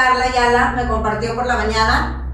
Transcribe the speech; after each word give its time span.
Carla 0.00 0.24
Ayala 0.24 0.72
me 0.76 0.88
compartió 0.88 1.34
por 1.34 1.44
la 1.44 1.56
mañana 1.56 2.26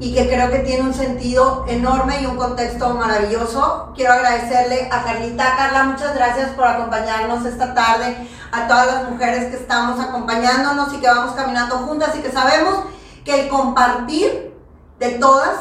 y 0.00 0.12
que 0.12 0.26
creo 0.26 0.50
que 0.50 0.58
tiene 0.58 0.82
un 0.82 0.92
sentido 0.92 1.64
enorme 1.68 2.20
y 2.20 2.26
un 2.26 2.36
contexto 2.36 2.94
maravilloso. 2.94 3.92
Quiero 3.94 4.14
agradecerle 4.14 4.88
a 4.90 5.04
Carlita. 5.04 5.54
Carla, 5.56 5.84
muchas 5.84 6.16
gracias 6.16 6.50
por 6.50 6.66
acompañarnos 6.66 7.46
esta 7.46 7.74
tarde, 7.74 8.28
a 8.50 8.66
todas 8.66 8.86
las 8.88 9.08
mujeres 9.08 9.50
que 9.50 9.56
estamos 9.56 10.00
acompañándonos 10.00 10.92
y 10.94 10.96
que 10.96 11.06
vamos 11.06 11.36
caminando 11.36 11.76
juntas 11.78 12.10
y 12.16 12.22
que 12.22 12.32
sabemos 12.32 12.86
que 13.24 13.42
el 13.42 13.48
compartir 13.48 14.52
de 14.98 15.10
todas 15.10 15.60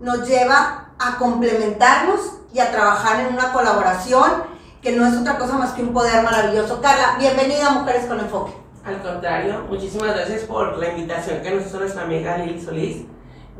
nos 0.00 0.28
lleva 0.28 0.90
a 0.98 1.16
complementarnos 1.16 2.20
y 2.52 2.60
a 2.60 2.70
trabajar 2.70 3.20
en 3.20 3.32
una 3.32 3.54
colaboración 3.54 4.44
que 4.82 4.92
no 4.92 5.06
es 5.06 5.16
otra 5.16 5.38
cosa 5.38 5.54
más 5.54 5.70
que 5.70 5.82
un 5.82 5.94
poder 5.94 6.22
maravilloso. 6.22 6.82
Carla, 6.82 7.16
bienvenida 7.18 7.68
a 7.68 7.70
Mujeres 7.70 8.04
con 8.04 8.20
Enfoque. 8.20 8.59
Al 8.84 9.02
contrario, 9.02 9.66
muchísimas 9.68 10.14
gracias 10.14 10.42
por 10.42 10.78
la 10.78 10.90
invitación 10.90 11.42
que 11.42 11.50
nos 11.50 11.66
hizo 11.66 11.78
nuestra 11.80 12.02
amiga 12.02 12.38
Lili 12.38 12.60
Solís 12.60 13.04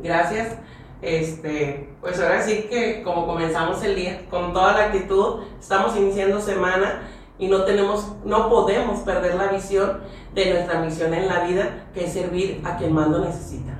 Gracias. 0.01 0.55
Este, 1.01 1.95
pues 1.99 2.19
ahora 2.19 2.43
sí 2.43 2.67
que 2.69 3.01
como 3.03 3.25
comenzamos 3.25 3.83
el 3.83 3.95
día 3.95 4.27
con 4.29 4.53
toda 4.53 4.73
la 4.73 4.85
actitud, 4.85 5.41
estamos 5.59 5.95
iniciando 5.95 6.39
semana 6.39 7.01
y 7.39 7.47
no 7.47 7.65
tenemos, 7.65 8.07
no 8.23 8.49
podemos 8.49 8.99
perder 8.99 9.35
la 9.35 9.47
visión 9.47 10.01
de 10.33 10.53
nuestra 10.53 10.79
misión 10.79 11.13
en 11.13 11.27
la 11.27 11.39
vida, 11.41 11.87
que 11.93 12.05
es 12.05 12.13
servir 12.13 12.61
a 12.63 12.77
quien 12.77 12.93
más 12.93 13.07
lo 13.07 13.19
necesita. 13.19 13.73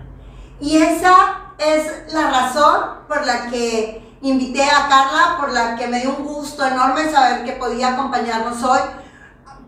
Y 0.59 0.77
esa 0.77 1.53
es 1.59 2.11
la 2.13 2.29
razón 2.29 2.81
por 3.07 3.25
la 3.25 3.49
que 3.49 4.01
invité 4.21 4.63
a 4.63 4.87
Carla, 4.89 5.37
por 5.39 5.51
la 5.51 5.75
que 5.75 5.87
me 5.87 6.01
dio 6.01 6.15
un 6.15 6.25
gusto 6.25 6.65
enorme 6.65 7.09
saber 7.09 7.43
que 7.43 7.53
podía 7.53 7.93
acompañarnos 7.93 8.63
hoy, 8.63 8.79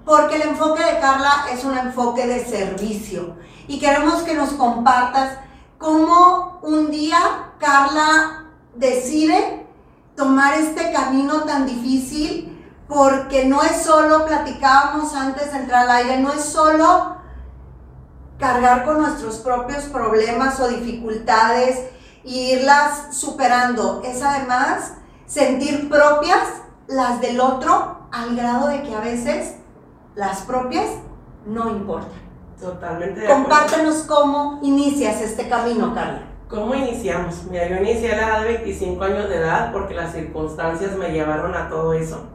porque 0.05 0.35
el 0.35 0.49
enfoque 0.49 0.83
de 0.83 0.99
Carla 0.99 1.45
es 1.51 1.63
un 1.63 1.77
enfoque 1.77 2.27
de 2.27 2.43
servicio. 2.43 3.35
Y 3.67 3.79
queremos 3.79 4.23
que 4.23 4.33
nos 4.33 4.49
compartas 4.51 5.37
cómo 5.77 6.59
un 6.61 6.91
día 6.91 7.17
Carla 7.59 8.45
decide 8.75 9.65
tomar 10.15 10.53
este 10.55 10.91
camino 10.91 11.41
tan 11.43 11.65
difícil 11.65 12.49
porque 12.87 13.45
no 13.45 13.63
es 13.63 13.83
solo, 13.83 14.25
platicábamos 14.25 15.15
antes 15.15 15.51
de 15.51 15.59
entrar 15.59 15.83
al 15.83 15.91
aire, 15.91 16.19
no 16.19 16.31
es 16.33 16.43
solo 16.43 17.17
cargar 18.37 18.83
con 18.83 19.01
nuestros 19.01 19.37
propios 19.37 19.85
problemas 19.85 20.59
o 20.59 20.67
dificultades 20.67 21.79
e 22.25 22.29
irlas 22.29 23.15
superando, 23.15 24.01
es 24.03 24.21
además 24.21 24.93
sentir 25.25 25.89
propias 25.89 26.47
las 26.87 27.21
del 27.21 27.39
otro 27.39 28.07
al 28.11 28.35
grado 28.35 28.67
de 28.67 28.83
que 28.83 28.93
a 28.93 28.99
veces 28.99 29.55
las 30.15 30.41
propias 30.41 30.87
no 31.45 31.69
importan. 31.69 32.23
Totalmente 32.59 33.25
Compártenos 33.25 34.03
cómo 34.03 34.59
inicias 34.63 35.21
este 35.21 35.49
camino, 35.49 35.93
Carla. 35.93 36.23
¿Cómo 36.47 36.75
iniciamos? 36.75 37.45
Mira, 37.49 37.67
yo 37.67 37.77
inicié 37.77 38.13
a 38.13 38.15
la 38.17 38.27
edad 38.27 38.41
de 38.43 38.53
25 38.53 39.03
años 39.03 39.27
de 39.27 39.37
edad 39.37 39.71
porque 39.73 39.95
las 39.95 40.13
circunstancias 40.13 40.95
me 40.95 41.09
llevaron 41.09 41.55
a 41.55 41.67
todo 41.67 41.93
eso. 41.93 42.25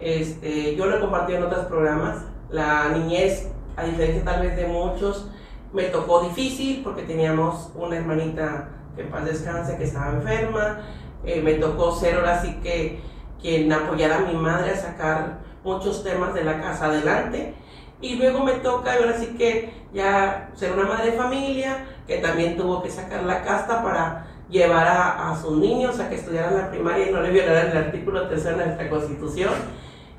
Este, 0.00 0.74
yo 0.74 0.86
lo 0.86 0.96
he 0.96 1.00
compartido 1.00 1.38
en 1.38 1.44
otros 1.44 1.66
programas. 1.66 2.24
La 2.50 2.88
niñez, 2.88 3.48
a 3.76 3.84
diferencia 3.84 4.24
tal 4.24 4.40
vez 4.40 4.56
de 4.56 4.66
muchos, 4.66 5.28
me 5.72 5.84
tocó 5.84 6.22
difícil 6.22 6.82
porque 6.82 7.02
teníamos 7.02 7.70
una 7.74 7.96
hermanita 7.96 8.70
que 8.96 9.02
en 9.02 9.10
paz 9.10 9.26
descanse 9.26 9.76
que 9.76 9.84
estaba 9.84 10.12
enferma. 10.14 10.80
Eh, 11.24 11.42
me 11.42 11.54
tocó 11.54 11.94
ser 11.94 12.16
ahora 12.16 12.40
sí 12.40 12.58
que 12.62 13.00
quien 13.40 13.70
apoyara 13.72 14.16
a 14.16 14.20
mi 14.20 14.34
madre 14.34 14.70
a 14.70 14.76
sacar 14.76 15.47
muchos 15.68 16.02
temas 16.02 16.32
de 16.34 16.44
la 16.44 16.60
casa 16.60 16.86
adelante 16.86 17.54
y 18.00 18.14
luego 18.14 18.44
me 18.44 18.52
toca, 18.52 18.94
ahora 18.94 19.18
sí 19.18 19.34
que 19.36 19.72
ya 19.92 20.50
ser 20.54 20.72
una 20.72 20.84
madre 20.84 21.10
de 21.10 21.16
familia, 21.16 21.86
que 22.06 22.18
también 22.18 22.56
tuvo 22.56 22.82
que 22.82 22.90
sacar 22.90 23.24
la 23.24 23.42
casta 23.42 23.82
para 23.82 24.26
llevar 24.48 24.86
a, 24.86 25.36
sus 25.40 25.58
niños 25.58 25.98
a 26.00 26.08
que 26.08 26.14
estudiaran 26.14 26.56
la 26.56 26.70
primaria 26.70 27.10
y 27.10 27.12
no 27.12 27.20
le 27.20 27.30
violaran 27.30 27.70
el 27.70 27.76
artículo 27.76 28.28
tercero 28.28 28.58
de 28.58 28.66
nuestra 28.66 28.88
constitución. 28.88 29.52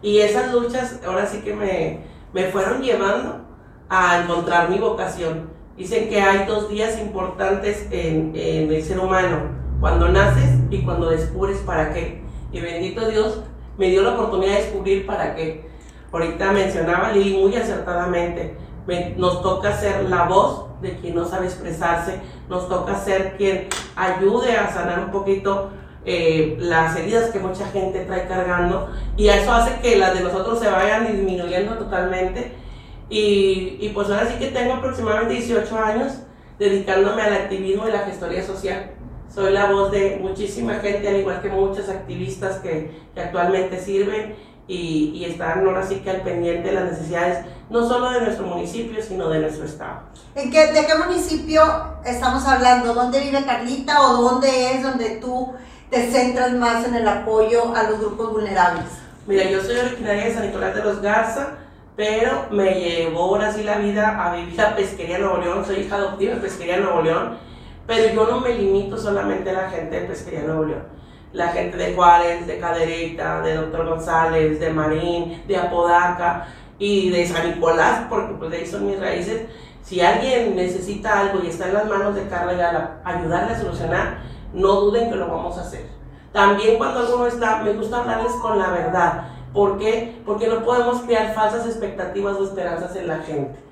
Y 0.02 0.20
esas 0.20 0.54
luchas 0.54 1.00
ahora 1.06 1.26
sí 1.26 1.40
que 1.40 1.54
me, 1.54 2.02
me 2.34 2.52
fueron 2.52 2.82
llevando 2.82 3.46
a 3.88 4.22
encontrar 4.22 4.70
mi 4.70 4.78
vocación. 4.78 5.50
Dicen 5.78 6.10
que 6.10 6.22
hay 6.22 6.46
dos 6.46 6.70
días 6.70 7.00
importantes 7.00 7.88
en, 7.92 8.34
en 8.36 8.72
el 8.72 8.84
ser 8.84 9.00
humano, 9.00 9.38
cuando 9.80 10.10
naces 10.10 10.60
y 10.70 10.84
cuando 10.84 11.10
descubres 11.10 11.60
para 11.60 11.94
qué. 11.94 12.22
Y 12.52 12.60
bendito 12.60 13.08
Dios 13.08 13.42
me 13.80 13.90
dio 13.90 14.04
la 14.04 14.12
oportunidad 14.12 14.58
de 14.58 14.64
descubrir 14.64 15.08
para 15.08 15.36
qué 15.36 15.70
Ahorita 16.12 16.52
mencionaba 16.52 17.12
Lili 17.12 17.38
muy 17.38 17.56
acertadamente, 17.56 18.56
nos 19.18 19.44
toca 19.44 19.74
ser 19.74 20.10
la 20.10 20.24
voz 20.24 20.66
de 20.82 20.96
quien 20.98 21.16
no 21.16 21.26
sabe 21.26 21.46
expresarse, 21.46 22.20
nos 22.50 22.68
toca 22.68 22.96
ser 22.96 23.38
quien 23.38 23.68
ayude 23.96 24.58
a 24.58 24.74
sanar 24.74 25.00
un 25.00 25.12
poquito 25.12 25.70
eh, 26.06 26.58
las 26.60 26.96
heridas 26.96 27.30
que 27.30 27.40
mucha 27.40 27.68
gente 27.68 28.06
trae 28.06 28.28
cargando 28.28 28.90
y 29.18 29.28
eso 29.28 29.52
hace 29.52 29.80
que 29.82 29.98
las 29.98 30.16
de 30.16 30.22
nosotros 30.22 30.60
se 30.60 30.70
vayan 30.70 31.06
disminuyendo 31.06 31.76
totalmente. 31.76 32.54
Y, 33.12 33.78
y 33.80 33.92
pues 33.94 34.10
ahora 34.10 34.28
sí 34.28 34.36
que 34.40 34.48
tengo 34.48 34.76
aproximadamente 34.76 35.36
18 35.36 35.78
años 35.78 36.14
dedicándome 36.58 37.22
al 37.22 37.34
activismo 37.34 37.88
y 37.88 37.92
la 37.92 38.00
gestoría 38.00 38.44
social. 38.44 38.92
Soy 39.34 39.54
la 39.54 39.72
voz 39.72 39.92
de 39.92 40.18
muchísima 40.22 40.76
gente, 40.76 41.08
al 41.08 41.18
igual 41.18 41.42
que 41.42 41.50
muchas 41.50 41.90
activistas 41.90 42.58
que, 42.58 42.92
que 43.14 43.22
actualmente 43.22 43.80
sirven 43.80 44.36
y, 44.68 45.12
y 45.16 45.26
están 45.26 45.66
ahora 45.66 45.86
sí 45.86 45.96
que 45.98 46.10
al 46.10 46.22
pendiente 46.22 46.70
de 46.70 46.76
las 46.76 46.92
necesidades, 46.92 47.46
no 47.70 47.88
solo 47.88 48.12
de 48.12 48.22
nuestro 48.22 48.46
municipio, 48.46 49.02
sino 49.02 49.30
de 49.30 49.40
nuestro 49.40 49.66
estado. 49.66 50.02
¿En 50.36 50.52
qué, 50.52 50.68
¿De 50.74 50.86
qué 50.86 50.96
municipio 50.96 51.62
estamos 52.06 52.46
hablando? 52.46 52.94
¿Dónde 52.94 53.20
vive 53.20 53.44
Carlita 53.46 54.02
o 54.02 54.22
dónde 54.22 54.76
es 54.76 54.84
donde 54.84 55.18
tú 55.18 55.54
te 55.90 56.12
centras 56.12 56.54
más 56.54 56.88
en 56.88 56.96
el 56.96 57.08
apoyo 57.08 57.76
a 57.76 57.84
los 57.84 58.00
grupos 58.00 58.32
vulnerables? 58.32 58.86
Mira, 59.26 59.44
yo 59.44 59.62
soy 59.62 59.78
originaria 59.78 60.26
de 60.26 60.34
San 60.34 60.48
Nicolás 60.48 60.76
de 60.76 60.84
los 60.84 61.02
Garza, 61.02 61.58
pero 61.96 62.48
me 62.52 62.80
llevó 62.80 63.24
ahora 63.24 63.52
sí 63.52 63.64
la 63.64 63.78
vida 63.78 64.24
a 64.24 64.36
vivir 64.36 64.60
a 64.62 64.76
Pesquería 64.76 65.20
Nuevo 65.20 65.38
León, 65.38 65.66
soy 65.66 65.82
hija 65.82 65.96
adoptiva 65.96 66.36
de 66.36 66.42
Pesquería 66.42 66.78
Nuevo 66.78 67.02
León, 67.02 67.38
pero 67.90 68.14
yo 68.14 68.28
no 68.30 68.40
me 68.40 68.54
limito 68.54 68.96
solamente 68.96 69.50
a 69.50 69.64
la 69.64 69.70
gente 69.72 70.00
de 70.00 70.08
Pesquería 70.08 70.44
Nuevo 70.44 70.66
León 70.66 71.00
la 71.34 71.50
gente 71.50 71.78
de 71.78 71.94
Juárez, 71.94 72.48
de 72.48 72.60
Cadereyta, 72.60 73.42
de 73.42 73.56
Doctor 73.56 73.88
González, 73.88 74.60
de 74.60 74.72
Marín, 74.72 75.44
de 75.48 75.58
Apodaca 75.58 76.48
y 76.80 77.10
de 77.10 77.28
San 77.28 77.48
Nicolás, 77.48 78.06
porque 78.10 78.34
pues 78.34 78.52
de 78.52 78.58
ahí 78.58 78.66
son 78.66 78.88
mis 78.88 79.00
raíces. 79.00 79.44
Si 79.84 80.02
alguien 80.02 80.56
necesita 80.56 81.20
algo 81.20 81.40
y 81.44 81.48
está 81.48 81.68
en 81.68 81.74
las 81.76 81.88
manos 81.88 82.16
de 82.16 82.28
Carla 82.28 83.00
ayudarle 83.04 83.54
a 83.54 83.60
solucionar, 83.60 84.20
no 84.54 84.82
duden 84.82 85.10
que 85.10 85.16
lo 85.16 85.28
vamos 85.28 85.58
a 85.58 85.62
hacer. 85.62 85.86
También 86.32 86.78
cuando 86.78 87.00
alguno 87.00 87.28
está, 87.28 87.58
me 87.64 87.74
gusta 87.74 88.00
hablarles 88.00 88.34
con 88.34 88.60
la 88.60 88.70
verdad. 88.70 89.28
¿Por 89.54 89.80
qué? 89.80 90.22
Porque 90.26 90.48
no 90.48 90.64
podemos 90.64 91.02
crear 91.02 91.34
falsas 91.34 91.66
expectativas 91.66 92.38
o 92.38 92.44
esperanzas 92.44 92.96
en 92.96 93.08
la 93.08 93.18
gente. 93.20 93.69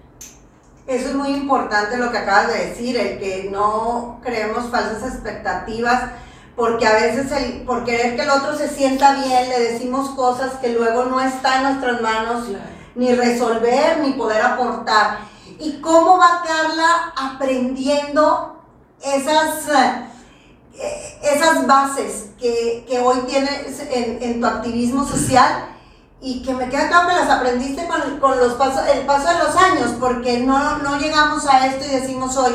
Eso 0.88 1.10
es 1.10 1.16
muy 1.16 1.30
importante 1.30 1.98
lo 1.98 2.12
que 2.12 2.18
acabas 2.18 2.48
de 2.48 2.68
decir, 2.68 2.98
el 2.98 3.20
que 3.20 3.50
no 3.52 4.20
creemos 4.24 4.70
falsas 4.72 5.04
expectativas 5.04 6.12
porque 6.58 6.88
a 6.88 6.94
veces 6.94 7.32
el, 7.32 7.62
por 7.62 7.86
querer 7.86 8.16
que 8.16 8.24
el 8.24 8.32
otro 8.32 8.58
se 8.58 8.68
sienta 8.68 9.14
bien 9.14 9.48
le 9.48 9.74
decimos 9.74 10.10
cosas 10.10 10.54
que 10.54 10.70
luego 10.70 11.06
no 11.06 11.22
está 11.22 11.58
en 11.58 11.64
nuestras 11.64 12.02
manos 12.02 12.48
ni 12.96 13.14
resolver 13.14 14.00
ni 14.00 14.14
poder 14.14 14.42
aportar. 14.42 15.20
¿Y 15.60 15.80
cómo 15.82 16.18
va 16.18 16.44
Carla 16.46 17.14
aprendiendo 17.16 18.64
esas, 19.02 19.70
eh, 20.74 21.20
esas 21.22 21.68
bases 21.68 22.32
que, 22.40 22.86
que 22.90 23.00
hoy 23.00 23.20
tienes 23.28 23.80
en, 23.92 24.22
en, 24.22 24.42
tu 24.42 24.48
activismo 24.48 25.06
social? 25.06 25.77
Y 26.20 26.42
que 26.42 26.54
me 26.54 26.68
queda 26.70 26.88
claro 26.88 27.08
que 27.08 27.16
las 27.16 27.30
aprendiste 27.30 27.88
con, 27.88 28.20
con 28.20 28.40
los 28.40 28.54
pasos, 28.54 28.82
el 28.92 29.06
paso 29.06 29.28
de 29.30 29.44
los 29.44 29.56
años, 29.56 29.92
porque 30.00 30.40
no, 30.40 30.80
no 30.80 30.98
llegamos 30.98 31.46
a 31.48 31.68
esto 31.68 31.86
y 31.86 32.00
decimos 32.00 32.36
hoy, 32.38 32.54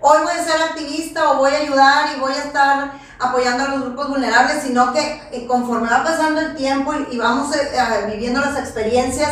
hoy 0.00 0.18
voy 0.22 0.32
a 0.32 0.44
ser 0.44 0.60
activista 0.60 1.30
o 1.30 1.36
voy 1.36 1.52
a 1.52 1.58
ayudar 1.58 2.16
y 2.16 2.20
voy 2.20 2.32
a 2.32 2.44
estar 2.44 2.92
apoyando 3.18 3.64
a 3.64 3.68
los 3.68 3.82
grupos 3.82 4.08
vulnerables, 4.08 4.62
sino 4.62 4.92
que 4.92 5.22
eh, 5.32 5.46
conforme 5.46 5.88
va 5.88 6.02
pasando 6.02 6.40
el 6.40 6.56
tiempo 6.56 6.92
y, 7.10 7.16
vamos 7.16 7.54
eh, 7.56 7.70
viviendo 8.10 8.40
las 8.40 8.58
experiencias 8.58 9.30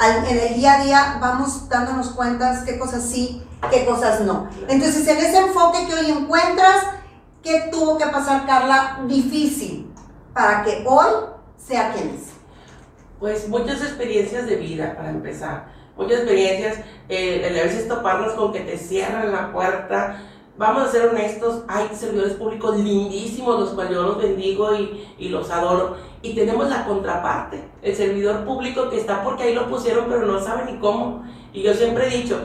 en 0.00 0.38
el 0.38 0.54
día 0.54 0.74
a 0.74 0.84
día, 0.84 1.18
vamos 1.20 1.68
dándonos 1.68 2.10
cuenta 2.10 2.62
qué 2.64 2.78
cosas 2.78 3.02
sí, 3.02 3.42
qué 3.70 3.84
cosas 3.86 4.20
no. 4.20 4.48
Entonces, 4.68 5.06
en 5.08 5.18
ese 5.18 5.38
enfoque 5.38 5.86
que 5.86 5.94
hoy 5.94 6.10
encuentras, 6.10 6.84
¿qué 7.42 7.68
tuvo 7.72 7.96
que 7.96 8.06
pasar, 8.06 8.46
Carla, 8.46 9.00
difícil 9.06 9.92
para 10.34 10.62
que 10.62 10.84
hoy 10.86 11.08
sea 11.56 11.92
quien 11.92 12.10
es? 12.10 12.35
Pues 13.18 13.48
muchas 13.48 13.82
experiencias 13.82 14.46
de 14.46 14.56
vida, 14.56 14.94
para 14.96 15.10
empezar. 15.10 15.66
Muchas 15.96 16.18
experiencias, 16.18 16.80
eh, 17.08 17.42
a 17.48 17.64
veces 17.64 17.88
toparnos 17.88 18.34
con 18.34 18.52
que 18.52 18.60
te 18.60 18.76
cierran 18.76 19.32
la 19.32 19.52
puerta 19.52 20.18
vamos 20.58 20.84
a 20.84 20.92
ser 20.92 21.08
honestos, 21.08 21.62
hay 21.68 21.88
servidores 21.94 22.34
públicos 22.34 22.78
lindísimos, 22.78 23.60
los 23.60 23.70
cuales 23.70 23.92
yo 23.92 24.02
los 24.02 24.18
bendigo 24.18 24.74
y, 24.74 25.06
y, 25.18 25.28
los 25.28 25.50
adoro. 25.50 25.96
Y 26.22 26.34
tenemos 26.34 26.68
la 26.68 26.84
contraparte, 26.84 27.68
el 27.82 27.94
servidor 27.94 28.44
público 28.44 28.88
que 28.90 28.98
está 28.98 29.22
porque 29.22 29.44
ahí 29.44 29.54
lo 29.54 29.68
pusieron, 29.68 30.06
pero 30.08 30.26
no 30.26 30.40
sabe 30.40 30.70
ni 30.70 30.78
cómo. 30.78 31.24
Y 31.52 31.62
yo 31.62 31.74
siempre 31.74 32.06
he 32.06 32.22
dicho, 32.22 32.38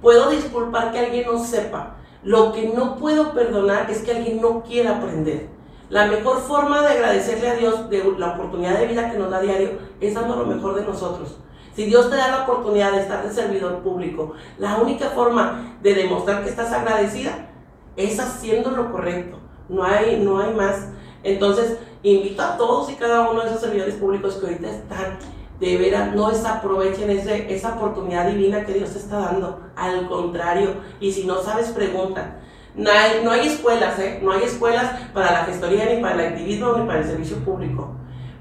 puedo 0.00 0.30
disculpar 0.30 0.92
que 0.92 0.98
alguien 0.98 1.26
no 1.26 1.42
sepa. 1.44 1.96
Lo 2.22 2.52
que 2.52 2.68
no 2.68 2.96
puedo 2.96 3.32
perdonar 3.32 3.90
es 3.90 4.02
que 4.02 4.12
alguien 4.12 4.40
no 4.40 4.62
quiera 4.62 4.98
aprender. 4.98 5.48
La 5.90 6.06
mejor 6.06 6.38
forma 6.38 6.82
de 6.82 6.88
agradecerle 6.88 7.50
a 7.50 7.56
Dios 7.56 7.90
de 7.90 8.14
la 8.16 8.34
oportunidad 8.34 8.78
de 8.78 8.86
vida 8.86 9.10
que 9.10 9.18
nos 9.18 9.28
da 9.28 9.40
diario 9.40 9.70
es 10.00 10.14
dando 10.14 10.36
lo 10.36 10.46
mejor 10.46 10.76
de 10.76 10.84
nosotros. 10.84 11.36
Si 11.74 11.84
Dios 11.84 12.08
te 12.08 12.16
da 12.16 12.28
la 12.28 12.42
oportunidad 12.44 12.92
de 12.92 13.00
estar 13.00 13.24
de 13.24 13.34
servidor 13.34 13.78
público, 13.78 14.34
la 14.58 14.76
única 14.76 15.10
forma 15.10 15.76
de 15.82 15.94
demostrar 15.94 16.44
que 16.44 16.50
estás 16.50 16.72
agradecida 16.72 17.48
es 17.96 18.20
haciendo 18.20 18.70
lo 18.70 18.92
correcto. 18.92 19.38
No 19.68 19.82
hay, 19.82 20.20
no 20.22 20.38
hay 20.38 20.54
más. 20.54 20.90
Entonces, 21.24 21.78
invito 22.04 22.40
a 22.40 22.56
todos 22.56 22.88
y 22.90 22.94
cada 22.94 23.28
uno 23.28 23.42
de 23.42 23.48
esos 23.48 23.60
servidores 23.60 23.96
públicos 23.96 24.36
que 24.36 24.46
ahorita 24.46 24.70
están, 24.70 25.18
de 25.58 25.76
veras, 25.76 26.14
no 26.14 26.30
desaprovechen 26.30 27.10
ese, 27.10 27.52
esa 27.52 27.74
oportunidad 27.74 28.28
divina 28.28 28.64
que 28.64 28.74
Dios 28.74 28.90
te 28.90 28.98
está 28.98 29.18
dando. 29.18 29.60
Al 29.74 30.08
contrario, 30.08 30.74
y 31.00 31.10
si 31.10 31.24
no 31.24 31.42
sabes, 31.42 31.70
pregunta. 31.70 32.36
No 32.74 32.90
hay, 32.90 33.46
escuelas, 33.46 33.98
¿eh? 33.98 34.20
No 34.22 34.32
hay 34.32 34.44
escuelas 34.44 34.92
para 35.12 35.32
la 35.32 35.44
gestoría, 35.44 35.86
ni 35.86 36.00
para 36.00 36.14
el 36.14 36.32
activismo, 36.32 36.72
ni 36.76 36.86
para 36.86 37.00
el 37.00 37.06
servicio 37.06 37.36
público. 37.38 37.96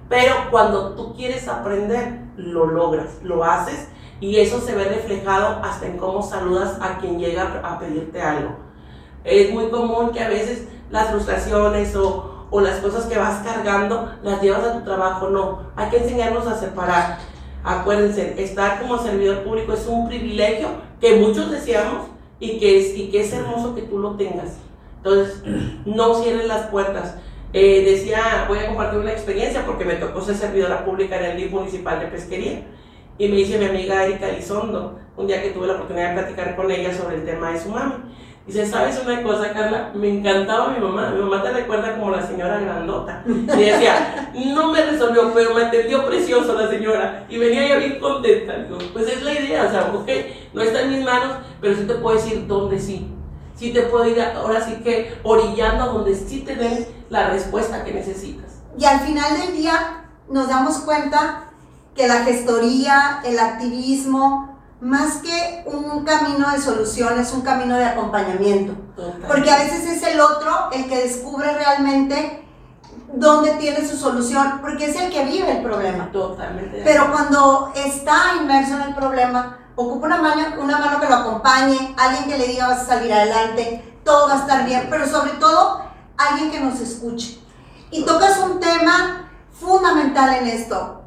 Pero 0.07 0.33
cuando 0.51 0.95
tú 0.95 1.15
quieres 1.15 1.47
aprender, 1.47 2.19
lo 2.35 2.65
logras, 2.65 3.21
lo 3.23 3.43
haces 3.43 3.87
y 4.19 4.37
eso 4.37 4.59
se 4.59 4.75
ve 4.75 4.85
reflejado 4.85 5.61
hasta 5.63 5.85
en 5.85 5.97
cómo 5.97 6.21
saludas 6.21 6.77
a 6.81 6.97
quien 6.97 7.19
llega 7.19 7.61
a 7.63 7.79
pedirte 7.79 8.21
algo. 8.21 8.55
Es 9.23 9.51
muy 9.51 9.69
común 9.69 10.11
que 10.11 10.21
a 10.21 10.29
veces 10.29 10.67
las 10.89 11.09
frustraciones 11.09 11.95
o, 11.95 12.47
o 12.49 12.61
las 12.61 12.79
cosas 12.79 13.05
que 13.05 13.17
vas 13.17 13.45
cargando 13.45 14.13
las 14.23 14.41
llevas 14.41 14.63
a 14.63 14.73
tu 14.73 14.83
trabajo. 14.83 15.29
No, 15.29 15.59
hay 15.75 15.89
que 15.89 15.97
enseñarnos 15.97 16.47
a 16.47 16.59
separar. 16.59 17.17
Acuérdense, 17.63 18.41
estar 18.41 18.81
como 18.81 18.97
servidor 18.97 19.43
público 19.43 19.73
es 19.73 19.85
un 19.85 20.07
privilegio 20.07 20.69
que 20.99 21.17
muchos 21.17 21.51
deseamos 21.51 22.07
y 22.39 22.59
que 22.59 22.79
es, 22.79 22.97
y 22.97 23.09
que 23.09 23.21
es 23.21 23.33
hermoso 23.33 23.75
que 23.75 23.83
tú 23.83 23.99
lo 23.99 24.15
tengas. 24.15 24.57
Entonces, 24.97 25.43
no 25.85 26.15
cierres 26.15 26.47
las 26.47 26.67
puertas. 26.67 27.15
Eh, 27.51 27.83
decía, 27.83 28.45
voy 28.47 28.59
a 28.59 28.67
compartir 28.67 28.99
una 28.99 29.11
experiencia 29.11 29.65
porque 29.65 29.85
me 29.85 29.95
tocó 29.95 30.21
ser 30.21 30.35
servidora 30.35 30.85
pública 30.85 31.17
en 31.17 31.31
el 31.31 31.37
DIF 31.37 31.51
municipal 31.51 31.99
de 31.99 32.07
pesquería. 32.07 32.63
Y 33.17 33.27
me 33.27 33.35
dice 33.35 33.57
mi 33.57 33.65
amiga 33.65 34.05
Erika 34.05 34.29
Elizondo, 34.29 34.97
un 35.17 35.27
día 35.27 35.41
que 35.41 35.49
tuve 35.49 35.67
la 35.67 35.73
oportunidad 35.73 36.09
de 36.09 36.21
platicar 36.21 36.55
con 36.55 36.71
ella 36.71 36.95
sobre 36.95 37.17
el 37.17 37.25
tema 37.25 37.51
de 37.51 37.59
su 37.59 37.69
mami. 37.69 37.95
Dice, 38.49 38.65
¿sabes 38.65 38.99
una 39.05 39.21
cosa, 39.21 39.53
Carla? 39.53 39.91
Me 39.93 40.09
encantaba 40.09 40.69
mi 40.69 40.79
mamá. 40.79 41.11
Mi 41.11 41.21
mamá 41.21 41.43
te 41.43 41.51
recuerda 41.51 41.95
como 41.95 42.09
la 42.09 42.25
señora 42.25 42.59
grandota. 42.59 43.23
Y 43.27 43.45
decía, 43.45 44.31
no 44.33 44.71
me 44.71 44.83
resolvió, 44.83 45.31
pero 45.35 45.53
me 45.53 45.65
atendió 45.65 46.03
precioso 46.07 46.55
la 46.55 46.67
señora. 46.67 47.27
Y 47.29 47.37
venía 47.37 47.67
ya 47.67 47.75
bien 47.75 47.99
contenta. 47.99 48.55
pues 48.91 49.07
es 49.07 49.21
la 49.21 49.33
idea, 49.33 49.65
o 49.65 49.69
sea, 49.69 49.91
ok, 49.93 50.09
no 50.53 50.63
está 50.63 50.81
en 50.81 50.89
mis 50.89 51.05
manos, 51.05 51.37
pero 51.61 51.75
sí 51.75 51.83
te 51.83 51.93
puedo 51.93 52.15
decir 52.15 52.47
dónde 52.47 52.79
sí. 52.79 53.13
Sí 53.55 53.71
te 53.71 53.83
puedo 53.83 54.07
ir 54.07 54.19
ahora 54.19 54.65
sí 54.65 54.77
que 54.83 55.15
orillando 55.21 55.83
a 55.83 55.87
donde 55.87 56.15
sí 56.15 56.39
te 56.39 56.55
den 56.55 56.87
la 57.11 57.29
respuesta 57.29 57.83
que 57.83 57.93
necesitas. 57.93 58.63
Y 58.79 58.83
al 58.83 59.01
final 59.01 59.41
del 59.41 59.57
día 59.57 60.05
nos 60.27 60.47
damos 60.47 60.79
cuenta 60.79 61.51
que 61.93 62.07
la 62.07 62.23
gestoría, 62.23 63.21
el 63.23 63.37
activismo, 63.37 64.58
más 64.81 65.17
que 65.17 65.63
un 65.65 66.03
camino 66.05 66.49
de 66.51 66.59
solución, 66.59 67.19
es 67.19 67.33
un 67.33 67.41
camino 67.41 67.75
de 67.75 67.85
acompañamiento. 67.85 68.75
Porque 69.27 69.51
a 69.51 69.57
veces 69.57 69.85
es 69.85 70.03
el 70.03 70.19
otro 70.19 70.69
el 70.71 70.87
que 70.87 71.03
descubre 71.03 71.53
realmente 71.53 72.45
dónde 73.13 73.51
tiene 73.51 73.87
su 73.87 73.97
solución, 73.97 74.59
porque 74.61 74.89
es 74.89 74.95
el 74.95 75.11
que 75.11 75.25
vive 75.25 75.57
el 75.57 75.63
problema. 75.63 76.11
Totalmente. 76.11 76.81
Pero 76.83 77.11
cuando 77.11 77.71
está 77.75 78.35
inmerso 78.39 78.75
en 78.75 78.81
el 78.81 78.95
problema, 78.95 79.59
ocupa 79.75 80.07
una 80.07 80.21
mano, 80.21 80.43
una 80.61 80.77
mano 80.77 80.99
que 80.99 81.09
lo 81.09 81.15
acompañe, 81.15 81.95
alguien 81.97 82.29
que 82.29 82.37
le 82.37 82.47
diga 82.47 82.67
vas 82.67 82.81
a 82.81 82.85
salir 82.85 83.11
adelante, 83.11 83.99
todo 84.03 84.27
va 84.27 84.35
a 84.35 84.39
estar 84.39 84.65
bien, 84.65 84.87
pero 84.89 85.07
sobre 85.07 85.31
todo 85.33 85.81
alguien 86.17 86.51
que 86.51 86.59
nos 86.59 86.79
escuche. 86.79 87.39
Y 87.91 88.05
tocas 88.05 88.39
un 88.39 88.59
tema 88.59 89.29
fundamental 89.51 90.35
en 90.35 90.47
esto. 90.47 90.98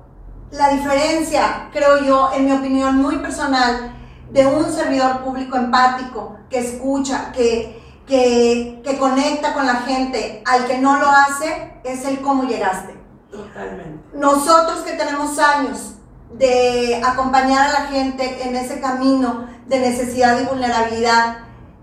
La 0.52 0.68
diferencia, 0.68 1.70
creo 1.72 2.04
yo, 2.04 2.30
en 2.34 2.44
mi 2.44 2.52
opinión 2.52 2.96
muy 2.96 3.16
personal, 3.16 3.94
de 4.30 4.46
un 4.46 4.70
servidor 4.70 5.22
público 5.24 5.56
empático 5.56 6.36
que 6.50 6.58
escucha, 6.58 7.32
que, 7.32 7.82
que, 8.06 8.82
que 8.84 8.98
conecta 8.98 9.54
con 9.54 9.66
la 9.66 9.76
gente, 9.76 10.42
al 10.44 10.66
que 10.66 10.76
no 10.76 10.98
lo 10.98 11.08
hace, 11.08 11.80
es 11.84 12.04
el 12.04 12.20
cómo 12.20 12.44
llegaste. 12.44 12.94
Totalmente. 13.30 14.04
Nosotros 14.12 14.80
que 14.80 14.92
tenemos 14.92 15.38
años 15.38 15.94
de 16.34 17.00
acompañar 17.02 17.68
a 17.68 17.72
la 17.72 17.86
gente 17.86 18.46
en 18.46 18.54
ese 18.54 18.78
camino 18.78 19.46
de 19.66 19.80
necesidad 19.80 20.38
y 20.38 20.44
vulnerabilidad, 20.44 21.38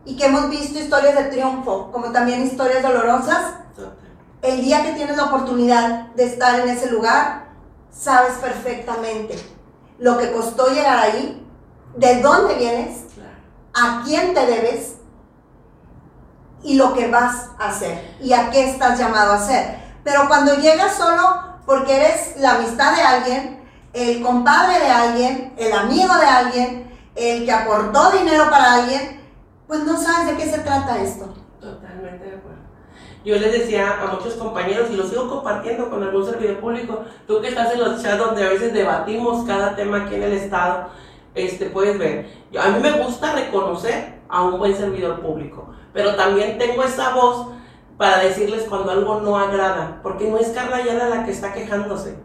y 0.05 0.15
que 0.15 0.27
hemos 0.27 0.47
visto 0.49 0.77
historias 0.77 1.15
de 1.15 1.23
triunfo, 1.25 1.91
como 1.91 2.11
también 2.11 2.43
historias 2.43 2.83
dolorosas, 2.83 3.55
el 4.43 4.61
día 4.61 4.83
que 4.83 4.93
tienes 4.93 5.17
la 5.17 5.25
oportunidad 5.25 6.07
de 6.13 6.25
estar 6.25 6.59
en 6.59 6.69
ese 6.69 6.91
lugar, 6.91 7.48
sabes 7.91 8.33
perfectamente 8.35 9.37
lo 9.97 10.17
que 10.17 10.31
costó 10.31 10.67
llegar 10.67 10.97
ahí, 10.97 11.45
de 11.95 12.21
dónde 12.21 12.55
vienes, 12.55 13.05
a 13.73 14.01
quién 14.05 14.33
te 14.33 14.45
debes 14.45 14.95
y 16.63 16.75
lo 16.75 16.93
que 16.93 17.07
vas 17.07 17.49
a 17.57 17.69
hacer 17.69 18.17
y 18.21 18.33
a 18.33 18.49
qué 18.49 18.69
estás 18.69 18.97
llamado 18.97 19.33
a 19.33 19.37
hacer. 19.37 19.79
Pero 20.03 20.27
cuando 20.27 20.55
llegas 20.55 20.95
solo 20.95 21.59
porque 21.65 21.95
eres 21.97 22.35
la 22.37 22.55
amistad 22.55 22.95
de 22.95 23.01
alguien, 23.01 23.69
el 23.93 24.21
compadre 24.21 24.79
de 24.79 24.89
alguien, 24.89 25.53
el 25.57 25.73
amigo 25.73 26.15
de 26.15 26.25
alguien, 26.25 26.91
el 27.15 27.45
que 27.45 27.51
aportó 27.51 28.11
dinero 28.11 28.49
para 28.49 28.75
alguien, 28.75 29.21
pues 29.67 29.83
no 29.83 30.01
sabes 30.01 30.27
de 30.27 30.37
qué 30.37 30.49
se 30.49 30.59
trata 30.59 30.97
esto. 30.99 31.33
Totalmente 31.59 32.25
de 32.25 32.37
acuerdo. 32.37 32.48
Yo 33.25 33.35
les 33.35 33.51
decía 33.51 34.01
a 34.01 34.13
muchos 34.13 34.35
compañeros, 34.35 34.89
y 34.91 34.95
lo 34.95 35.03
sigo 35.03 35.27
compartiendo 35.27 35.89
con 35.89 36.01
algún 36.03 36.25
servidor 36.25 36.57
público, 36.59 37.03
tú 37.27 37.41
que 37.41 37.49
estás 37.49 37.73
en 37.73 37.81
los 37.81 38.01
chats 38.01 38.17
donde 38.17 38.43
a 38.43 38.49
veces 38.49 38.73
debatimos 38.73 39.45
cada 39.45 39.75
tema 39.75 40.03
aquí 40.03 40.15
en 40.15 40.23
el 40.23 40.33
Estado, 40.33 40.87
este, 41.35 41.67
puedes 41.67 41.99
ver, 41.99 42.27
yo, 42.51 42.61
a 42.61 42.69
mí 42.69 42.79
me 42.79 42.91
gusta 42.91 43.33
reconocer 43.33 44.19
a 44.29 44.43
un 44.43 44.57
buen 44.57 44.75
servidor 44.75 45.19
público, 45.19 45.69
pero 45.93 46.15
también 46.15 46.57
tengo 46.57 46.83
esa 46.83 47.13
voz 47.13 47.47
para 47.97 48.19
decirles 48.19 48.65
cuando 48.69 48.91
algo 48.91 49.19
no 49.19 49.37
agrada, 49.37 49.99
porque 50.01 50.29
no 50.29 50.37
es 50.37 50.49
Carla 50.49 50.77
Ayala 50.77 51.09
la 51.09 51.25
que 51.25 51.31
está 51.31 51.53
quejándose, 51.53 52.15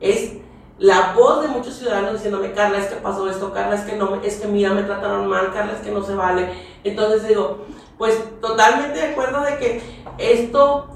es 0.00 0.34
la 0.78 1.12
voz 1.14 1.42
de 1.42 1.48
muchos 1.48 1.74
ciudadanos 1.74 2.14
diciéndome, 2.14 2.52
Carla, 2.52 2.78
es 2.78 2.86
que 2.86 2.96
pasó 2.96 3.28
esto, 3.30 3.52
Carla, 3.52 3.76
es 3.76 3.82
que 3.82 3.96
no, 3.96 4.20
es 4.22 4.40
que 4.40 4.48
mira, 4.48 4.70
me 4.70 4.82
trataron 4.82 5.28
mal, 5.28 5.52
Carla, 5.52 5.72
es 5.74 5.80
que 5.80 5.92
no 5.92 6.02
se 6.02 6.14
vale. 6.14 6.48
Entonces 6.82 7.28
digo, 7.28 7.64
pues 7.96 8.40
totalmente 8.40 8.98
de 8.98 9.12
acuerdo 9.12 9.42
de 9.42 9.56
que 9.58 10.03
esto 10.18 10.88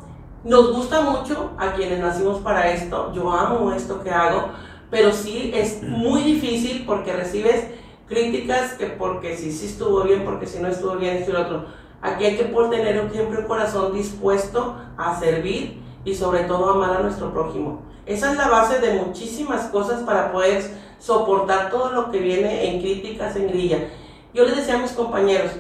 nos 0.45 0.73
gusta 0.73 1.01
mucho 1.03 1.53
a 1.59 1.73
quienes 1.73 1.99
nacimos 2.01 2.41
para 2.41 2.71
esto, 2.71 3.13
yo 3.13 3.31
amo 3.31 3.73
esto 3.73 4.03
que 4.03 4.11
hago, 4.11 4.51
pero 4.91 5.13
sí 5.13 5.51
es 5.55 5.83
muy 5.83 6.23
difícil 6.23 6.85
porque 6.87 7.13
recibes 7.13 7.67
críticas 8.09 8.75
que 8.75 8.87
porque 8.87 9.37
si 9.37 9.53
sí 9.53 9.67
estuvo 9.67 10.03
bien, 10.03 10.25
porque 10.25 10.47
si 10.47 10.61
no 10.61 10.69
estuvo 10.69 10.97
bien, 10.97 11.17
esto 11.17 11.31
y 11.31 11.35
lo 11.35 11.43
otro. 11.43 11.67
Aquí 12.01 12.25
hay 12.25 12.37
que 12.37 12.45
por 12.45 12.71
tener 12.71 13.11
siempre 13.13 13.41
un 13.41 13.47
corazón 13.47 13.93
dispuesto 13.93 14.77
a 14.97 15.19
servir 15.19 15.83
y 16.05 16.15
sobre 16.15 16.45
todo 16.45 16.71
amar 16.71 16.97
a 16.97 17.01
nuestro 17.01 17.33
prójimo. 17.33 17.83
Esa 18.07 18.31
es 18.31 18.39
la 18.39 18.49
base 18.49 18.79
de 18.79 18.95
muchísimas 18.95 19.67
cosas 19.67 20.03
para 20.03 20.33
poder 20.33 20.65
soportar 20.99 21.71
todo 21.71 21.93
lo 21.93 22.11
que 22.11 22.19
viene 22.19 22.71
en 22.71 22.81
críticas, 22.81 23.37
en 23.37 23.49
grilla. 23.49 23.89
Yo 24.33 24.45
les 24.45 24.57
decía 24.57 24.77
a 24.77 24.79
mis 24.79 24.93
compañeros, 24.93 25.51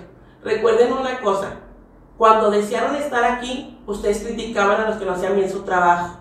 recuerden 0.42 0.92
una 0.92 1.20
cosa, 1.20 1.56
cuando 2.18 2.50
desearon 2.50 2.96
estar 2.96 3.24
aquí, 3.24 3.80
ustedes 3.86 4.22
criticaban 4.22 4.80
a 4.80 4.88
los 4.90 4.98
que 4.98 5.06
no 5.06 5.12
hacían 5.12 5.36
bien 5.36 5.50
su 5.50 5.62
trabajo. 5.62 6.18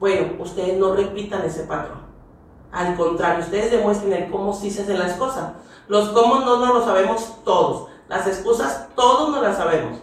Bueno, 0.00 0.34
ustedes 0.38 0.78
no 0.78 0.94
repitan 0.94 1.42
ese 1.44 1.64
patrón. 1.64 2.00
Al 2.70 2.96
contrario, 2.96 3.44
ustedes 3.44 3.70
demuestren 3.70 4.12
el 4.14 4.30
cómo 4.30 4.54
sí 4.54 4.70
se 4.70 4.82
hacen 4.82 4.98
las 4.98 5.14
cosas. 5.14 5.52
Los 5.88 6.08
cómo 6.10 6.36
no, 6.40 6.58
no 6.58 6.72
lo 6.72 6.84
sabemos 6.84 7.44
todos. 7.44 7.88
Las 8.08 8.26
excusas 8.26 8.88
todos 8.94 9.30
no 9.30 9.42
las 9.42 9.58
sabemos. 9.58 9.98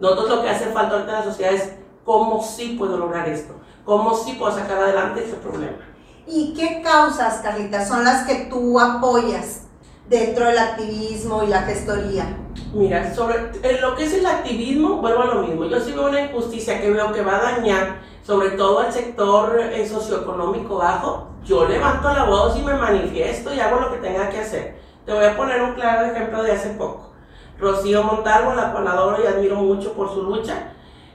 Nosotros 0.00 0.30
lo 0.30 0.42
que 0.42 0.50
hace 0.50 0.66
falta 0.72 0.94
ahorita 0.94 1.10
en 1.10 1.18
la 1.18 1.24
sociedad 1.24 1.52
es 1.52 1.74
cómo 2.04 2.42
sí 2.42 2.74
puedo 2.78 2.96
lograr 2.96 3.28
esto 3.28 3.60
cómo 3.84 4.14
sí 4.14 4.34
puedo 4.34 4.54
sacar 4.54 4.78
adelante 4.78 5.24
ese 5.24 5.34
problema. 5.34 5.78
¿Y 6.26 6.54
qué 6.54 6.80
causas, 6.80 7.40
Carlita, 7.42 7.84
son 7.84 8.04
las 8.04 8.24
que 8.24 8.46
tú 8.50 8.78
apoyas 8.78 9.62
dentro 10.10 10.44
del 10.46 10.58
activismo 10.58 11.44
y 11.44 11.46
la 11.46 11.62
gestoría? 11.62 12.36
Mira, 12.74 13.14
sobre 13.14 13.36
en 13.62 13.80
lo 13.80 13.94
que 13.94 14.04
es 14.04 14.12
el 14.12 14.26
activismo, 14.26 14.96
vuelvo 14.96 15.22
a 15.22 15.26
lo 15.26 15.42
mismo. 15.42 15.64
Yo 15.66 15.80
sí 15.80 15.92
veo 15.92 16.08
una 16.08 16.22
injusticia 16.22 16.80
que 16.80 16.90
veo 16.90 17.12
que 17.12 17.22
va 17.22 17.36
a 17.36 17.52
dañar, 17.52 18.00
sobre 18.24 18.50
todo 18.50 18.80
al 18.80 18.92
sector 18.92 19.58
eh, 19.58 19.88
socioeconómico 19.88 20.76
bajo. 20.76 21.28
Yo 21.44 21.66
levanto 21.66 22.12
la 22.12 22.24
voz 22.24 22.58
y 22.58 22.62
me 22.62 22.74
manifiesto 22.74 23.54
y 23.54 23.60
hago 23.60 23.80
lo 23.80 23.92
que 23.92 23.98
tenga 23.98 24.28
que 24.28 24.40
hacer. 24.40 24.78
Te 25.06 25.12
voy 25.12 25.24
a 25.24 25.36
poner 25.36 25.62
un 25.62 25.74
claro 25.74 26.06
ejemplo 26.06 26.42
de 26.42 26.52
hace 26.52 26.70
poco. 26.70 27.12
Rocío 27.58 28.02
Montalvo, 28.02 28.54
la 28.54 28.70
adoro 28.70 29.22
y 29.22 29.26
admiro 29.26 29.56
mucho 29.56 29.92
por 29.92 30.12
su 30.12 30.22
lucha. 30.22 30.72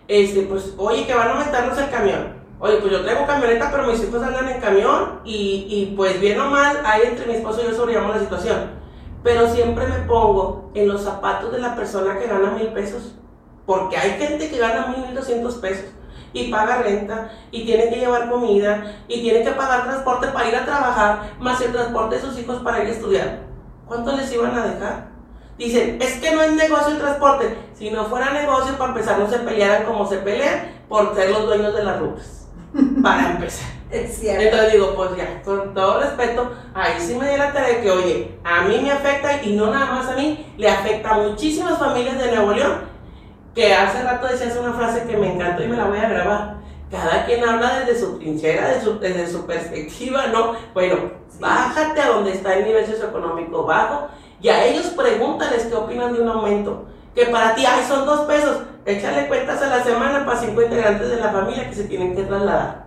Este, 0.07 0.43
pues, 0.43 0.73
oye, 0.77 1.05
que 1.05 1.13
van 1.13 1.27
a 1.27 1.31
aumentarnos 1.31 1.77
el 1.77 1.89
camión. 1.89 2.45
Oye, 2.59 2.77
pues 2.77 2.91
yo 2.91 3.01
traigo 3.01 3.27
camioneta, 3.27 3.69
pero 3.71 3.87
mis 3.87 4.01
hijos 4.01 4.23
andan 4.23 4.47
en 4.47 4.61
camión 4.61 5.19
y, 5.25 5.65
y 5.67 5.93
pues 5.95 6.21
bien 6.21 6.39
o 6.39 6.49
mal, 6.49 6.81
ahí 6.85 7.01
entre 7.05 7.25
mi 7.25 7.33
esposo 7.33 7.61
y 7.61 7.65
yo 7.65 7.75
sobrellevamos 7.75 8.15
la 8.15 8.21
situación. 8.21 8.84
Pero 9.25 9.49
siempre 9.49 9.87
me 9.87 10.05
pongo 10.07 10.69
en 10.75 10.87
los 10.87 11.01
zapatos 11.01 11.51
de 11.51 11.57
la 11.57 11.75
persona 11.75 12.19
que 12.19 12.27
gana 12.27 12.51
mil 12.51 12.67
pesos. 12.67 13.15
Porque 13.65 13.97
hay 13.97 14.11
gente 14.11 14.51
que 14.51 14.59
gana 14.59 14.95
mil, 14.95 15.15
doscientos 15.15 15.55
pesos 15.55 15.87
y 16.31 16.51
paga 16.51 16.83
renta 16.83 17.31
y 17.49 17.65
tiene 17.65 17.89
que 17.89 17.95
llevar 17.95 18.29
comida 18.29 18.83
y 19.07 19.21
tiene 19.21 19.43
que 19.43 19.49
pagar 19.49 19.85
transporte 19.85 20.27
para 20.27 20.47
ir 20.47 20.55
a 20.55 20.65
trabajar, 20.65 21.33
más 21.39 21.59
el 21.61 21.71
transporte 21.71 22.17
de 22.17 22.21
sus 22.21 22.37
hijos 22.37 22.61
para 22.61 22.83
ir 22.83 22.89
a 22.89 22.91
estudiar. 22.91 23.39
¿Cuánto 23.87 24.15
les 24.15 24.31
iban 24.31 24.55
a 24.55 24.67
dejar? 24.67 25.07
Dicen, 25.57 25.97
es 25.99 26.19
que 26.19 26.35
no 26.35 26.43
es 26.43 26.53
negocio 26.53 26.93
el 26.93 26.99
transporte. 26.99 27.57
Si 27.73 27.89
no 27.89 28.05
fuera 28.05 28.31
negocio, 28.31 28.77
para 28.77 28.91
empezar, 28.91 29.17
no 29.17 29.27
se 29.27 29.39
pelearan 29.39 29.85
como 29.85 30.05
se 30.07 30.17
pelean 30.17 30.69
por 30.87 31.15
ser 31.15 31.31
los 31.31 31.47
dueños 31.47 31.73
de 31.73 31.83
las 31.83 31.99
rutas. 31.99 32.44
Para 33.01 33.31
empezar. 33.31 33.75
Es 33.91 34.17
cierto. 34.17 34.43
Entonces 34.43 34.73
digo, 34.73 34.95
pues 34.95 35.15
ya, 35.15 35.41
con 35.43 35.73
todo 35.73 36.01
respeto, 36.01 36.51
ahí 36.73 36.93
sí 36.99 37.15
me 37.15 37.29
di 37.29 37.37
la 37.37 37.53
tarea 37.53 37.77
de 37.77 37.81
que, 37.81 37.91
oye, 37.91 38.31
a 38.43 38.63
mí 38.63 38.79
me 38.81 38.91
afecta 38.91 39.41
y 39.43 39.55
no 39.55 39.67
nada 39.67 39.85
más 39.85 40.07
a 40.07 40.15
mí, 40.15 40.45
le 40.57 40.69
afecta 40.69 41.11
a 41.11 41.17
muchísimas 41.19 41.77
familias 41.77 42.17
de 42.17 42.31
Nuevo 42.31 42.51
León, 42.51 42.81
que 43.53 43.73
hace 43.73 44.03
rato 44.03 44.27
decías 44.27 44.57
una 44.57 44.73
frase 44.73 45.03
que 45.07 45.15
me 45.15 45.33
encantó 45.33 45.63
y 45.63 45.67
me 45.67 45.77
la 45.77 45.85
voy 45.85 45.99
a 45.99 46.09
grabar. 46.09 46.55
Cada 46.91 47.25
quien 47.25 47.43
habla 47.47 47.79
desde 47.79 47.99
su 47.99 48.19
trinchera, 48.19 48.67
desde 48.99 49.27
su, 49.27 49.45
perspectiva, 49.45 50.27
¿no? 50.27 50.53
Bueno, 50.73 51.11
bájate 51.39 52.01
a 52.01 52.09
donde 52.09 52.33
está 52.33 52.55
el 52.55 52.65
nivel 52.65 52.85
socioeconómico 52.85 53.65
bajo 53.65 54.07
y 54.41 54.49
a 54.49 54.65
ellos 54.65 54.87
pregúntales 54.87 55.65
qué 55.65 55.75
opinan 55.75 56.13
de 56.13 56.21
un 56.21 56.29
aumento. 56.29 56.85
Que 57.15 57.27
para 57.27 57.55
ti, 57.55 57.65
ay, 57.65 57.83
son 57.87 58.05
dos 58.05 58.21
pesos, 58.27 58.57
échale 58.85 59.27
cuentas 59.27 59.61
a 59.61 59.67
la 59.67 59.83
semana 59.83 60.25
para 60.25 60.39
cinco 60.39 60.61
integrantes 60.61 61.09
de 61.09 61.15
la 61.17 61.31
familia 61.31 61.69
que 61.69 61.75
se 61.75 61.85
tienen 61.85 62.15
que 62.15 62.23
trasladar 62.23 62.85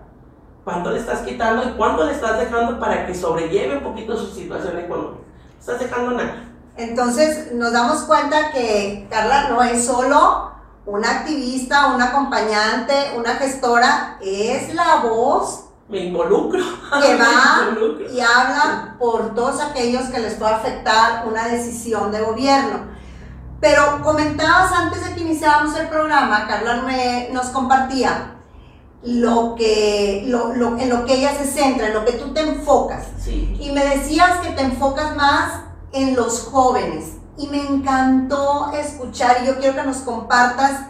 cuánto 0.68 0.90
le 0.90 0.98
estás 0.98 1.20
quitando 1.20 1.66
y 1.66 1.72
cuánto 1.78 2.04
le 2.04 2.12
estás 2.12 2.38
dejando 2.38 2.78
para 2.78 3.06
que 3.06 3.14
sobrelleve 3.14 3.78
un 3.78 3.82
poquito 3.82 4.14
su 4.14 4.26
situación 4.34 4.78
económica. 4.78 5.22
No 5.22 5.60
estás 5.60 5.80
dejando 5.80 6.10
nada. 6.10 6.44
Entonces 6.76 7.52
nos 7.54 7.72
damos 7.72 8.02
cuenta 8.02 8.52
que 8.52 9.06
Carla 9.08 9.48
no 9.48 9.62
es 9.62 9.86
solo 9.86 10.52
una 10.84 11.20
activista, 11.20 11.94
una 11.94 12.10
acompañante, 12.10 12.92
una 13.16 13.36
gestora, 13.36 14.18
es 14.20 14.74
la 14.74 14.96
voz. 14.96 15.70
Me 15.88 16.00
involucro. 16.00 16.62
Que 17.00 17.16
va 17.18 17.74
y 18.12 18.20
habla 18.20 18.94
por 18.98 19.34
todos 19.34 19.62
aquellos 19.62 20.04
que 20.08 20.18
les 20.18 20.34
puede 20.34 20.52
afectar 20.52 21.26
una 21.26 21.48
decisión 21.48 22.12
de 22.12 22.20
gobierno. 22.20 22.97
Pero 23.60 24.02
comentabas 24.02 24.72
antes 24.72 25.04
de 25.04 25.14
que 25.14 25.20
iniciáramos 25.20 25.76
el 25.76 25.88
programa, 25.88 26.46
Carla 26.46 26.82
me, 26.82 27.28
nos 27.32 27.46
compartía 27.46 28.36
lo 29.02 29.54
que, 29.56 30.24
lo, 30.26 30.54
lo, 30.54 30.78
en 30.78 30.88
lo 30.88 31.04
que 31.04 31.14
ella 31.14 31.36
se 31.36 31.44
centra, 31.44 31.88
en 31.88 31.94
lo 31.94 32.04
que 32.04 32.12
tú 32.12 32.32
te 32.32 32.40
enfocas. 32.40 33.06
Y 33.26 33.70
me 33.72 33.84
decías 33.84 34.38
que 34.38 34.50
te 34.50 34.62
enfocas 34.62 35.16
más 35.16 35.62
en 35.92 36.14
los 36.14 36.42
jóvenes. 36.42 37.14
Y 37.36 37.46
me 37.48 37.60
encantó 37.60 38.72
escuchar, 38.72 39.38
y 39.42 39.46
yo 39.46 39.58
quiero 39.58 39.76
que 39.76 39.84
nos 39.84 39.98
compartas 39.98 40.86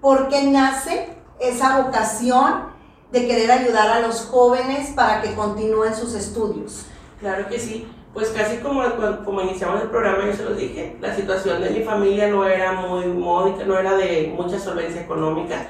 por 0.00 0.28
qué 0.28 0.42
nace 0.44 1.16
esa 1.40 1.80
vocación 1.80 2.74
de 3.12 3.26
querer 3.26 3.50
ayudar 3.50 3.88
a 3.90 4.00
los 4.00 4.22
jóvenes 4.22 4.90
para 4.90 5.22
que 5.22 5.34
continúen 5.34 5.94
sus 5.94 6.14
estudios. 6.14 6.86
Claro 7.20 7.48
que 7.48 7.60
sí. 7.60 7.88
Pues 8.14 8.28
casi 8.28 8.58
como, 8.58 8.82
como 9.24 9.42
iniciamos 9.42 9.82
el 9.82 9.88
programa, 9.88 10.24
yo 10.26 10.32
se 10.32 10.44
los 10.44 10.56
dije, 10.56 10.96
la 11.00 11.14
situación 11.14 11.60
de 11.60 11.70
mi 11.70 11.80
familia 11.80 12.28
no 12.28 12.46
era 12.46 12.72
muy 12.72 13.06
módica, 13.06 13.64
no 13.64 13.76
era 13.76 13.96
de 13.96 14.32
mucha 14.36 14.58
solvencia 14.58 15.02
económica 15.02 15.66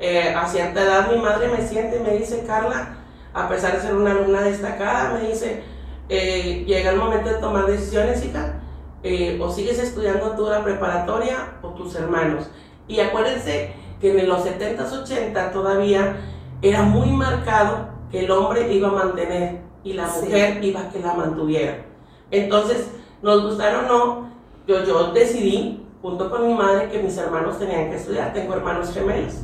eh, 0.00 0.32
a 0.32 0.46
cierta 0.46 0.80
edad 0.80 1.10
mi 1.10 1.20
madre 1.20 1.48
me 1.48 1.66
siente 1.66 1.96
y 1.96 2.00
me 2.00 2.16
dice, 2.16 2.44
Carla, 2.46 2.98
a 3.34 3.48
pesar 3.48 3.74
de 3.74 3.80
ser 3.80 3.96
una 3.96 4.12
alumna 4.12 4.42
destacada, 4.42 5.14
me 5.14 5.28
dice, 5.28 5.62
eh, 6.08 6.64
llega 6.66 6.90
el 6.90 6.98
momento 6.98 7.28
de 7.28 7.36
tomar 7.36 7.66
decisiones, 7.66 8.24
hija, 8.24 8.60
eh, 9.02 9.38
o 9.42 9.50
sigues 9.50 9.78
estudiando 9.78 10.36
tú 10.36 10.48
la 10.48 10.62
preparatoria 10.62 11.58
o 11.62 11.70
tus 11.70 11.96
hermanos. 11.96 12.48
Y 12.86 13.00
acuérdense 13.00 13.72
que 14.00 14.18
en 14.18 14.28
los 14.28 14.44
70s, 14.44 15.02
80 15.02 15.50
todavía 15.50 16.16
era 16.62 16.82
muy 16.82 17.10
marcado 17.10 17.88
que 18.10 18.20
el 18.20 18.30
hombre 18.30 18.72
iba 18.72 18.88
a 18.88 18.92
mantener 18.92 19.58
y 19.88 19.94
la 19.94 20.06
mujer 20.06 20.62
iba 20.62 20.80
a 20.80 20.90
que 20.90 21.00
la 21.00 21.14
mantuviera. 21.14 21.84
Entonces, 22.30 22.90
nos 23.22 23.42
gustaron 23.42 23.86
o 23.86 23.88
no, 23.88 24.30
yo, 24.66 24.84
yo 24.84 25.12
decidí, 25.12 25.84
junto 26.02 26.30
con 26.30 26.46
mi 26.46 26.54
madre, 26.54 26.90
que 26.90 27.02
mis 27.02 27.16
hermanos 27.16 27.58
tenían 27.58 27.90
que 27.90 27.96
estudiar. 27.96 28.32
Tengo 28.32 28.54
hermanos 28.54 28.92
gemelos 28.92 29.34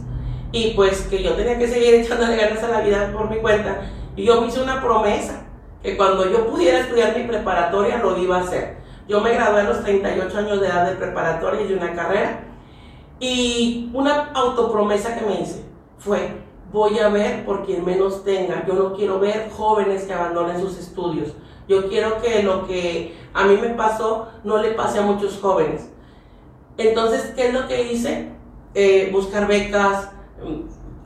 y 0.54 0.70
pues 0.70 1.02
que 1.10 1.20
yo 1.20 1.32
tenía 1.32 1.58
que 1.58 1.66
seguir 1.66 1.94
echándole 2.00 2.36
ganas 2.36 2.62
a 2.62 2.68
la 2.68 2.80
vida 2.80 3.12
por 3.12 3.28
mi 3.28 3.38
cuenta. 3.38 3.80
Y 4.16 4.24
yo 4.24 4.40
me 4.40 4.46
hice 4.46 4.62
una 4.62 4.80
promesa, 4.80 5.42
que 5.82 5.96
cuando 5.96 6.30
yo 6.30 6.46
pudiera 6.46 6.80
estudiar 6.80 7.16
mi 7.16 7.24
preparatoria 7.24 7.98
lo 7.98 8.16
iba 8.16 8.38
a 8.38 8.42
hacer. 8.42 8.76
Yo 9.08 9.20
me 9.20 9.34
gradué 9.34 9.62
a 9.62 9.64
los 9.64 9.82
38 9.82 10.38
años 10.38 10.60
de 10.60 10.68
edad 10.68 10.88
de 10.88 10.96
preparatoria 10.96 11.60
y 11.60 11.66
de 11.66 11.74
una 11.74 11.92
carrera. 11.92 12.44
Y 13.18 13.90
una 13.92 14.30
autopromesa 14.32 15.16
que 15.18 15.26
me 15.26 15.40
hice 15.40 15.64
fue, 15.98 16.43
voy 16.74 16.98
a 16.98 17.08
ver 17.08 17.44
por 17.46 17.64
quien 17.64 17.84
menos 17.84 18.24
tenga. 18.24 18.66
Yo 18.66 18.74
no 18.74 18.94
quiero 18.94 19.20
ver 19.20 19.48
jóvenes 19.56 20.02
que 20.02 20.12
abandonen 20.12 20.60
sus 20.60 20.76
estudios. 20.76 21.32
Yo 21.68 21.88
quiero 21.88 22.20
que 22.20 22.42
lo 22.42 22.66
que 22.66 23.14
a 23.32 23.44
mí 23.44 23.56
me 23.56 23.70
pasó 23.70 24.28
no 24.42 24.60
le 24.60 24.72
pase 24.72 24.98
a 24.98 25.02
muchos 25.02 25.38
jóvenes. 25.40 25.88
Entonces, 26.76 27.32
¿qué 27.36 27.46
es 27.46 27.54
lo 27.54 27.68
que 27.68 27.92
hice? 27.92 28.28
Eh, 28.74 29.08
buscar 29.12 29.46
becas, 29.46 30.10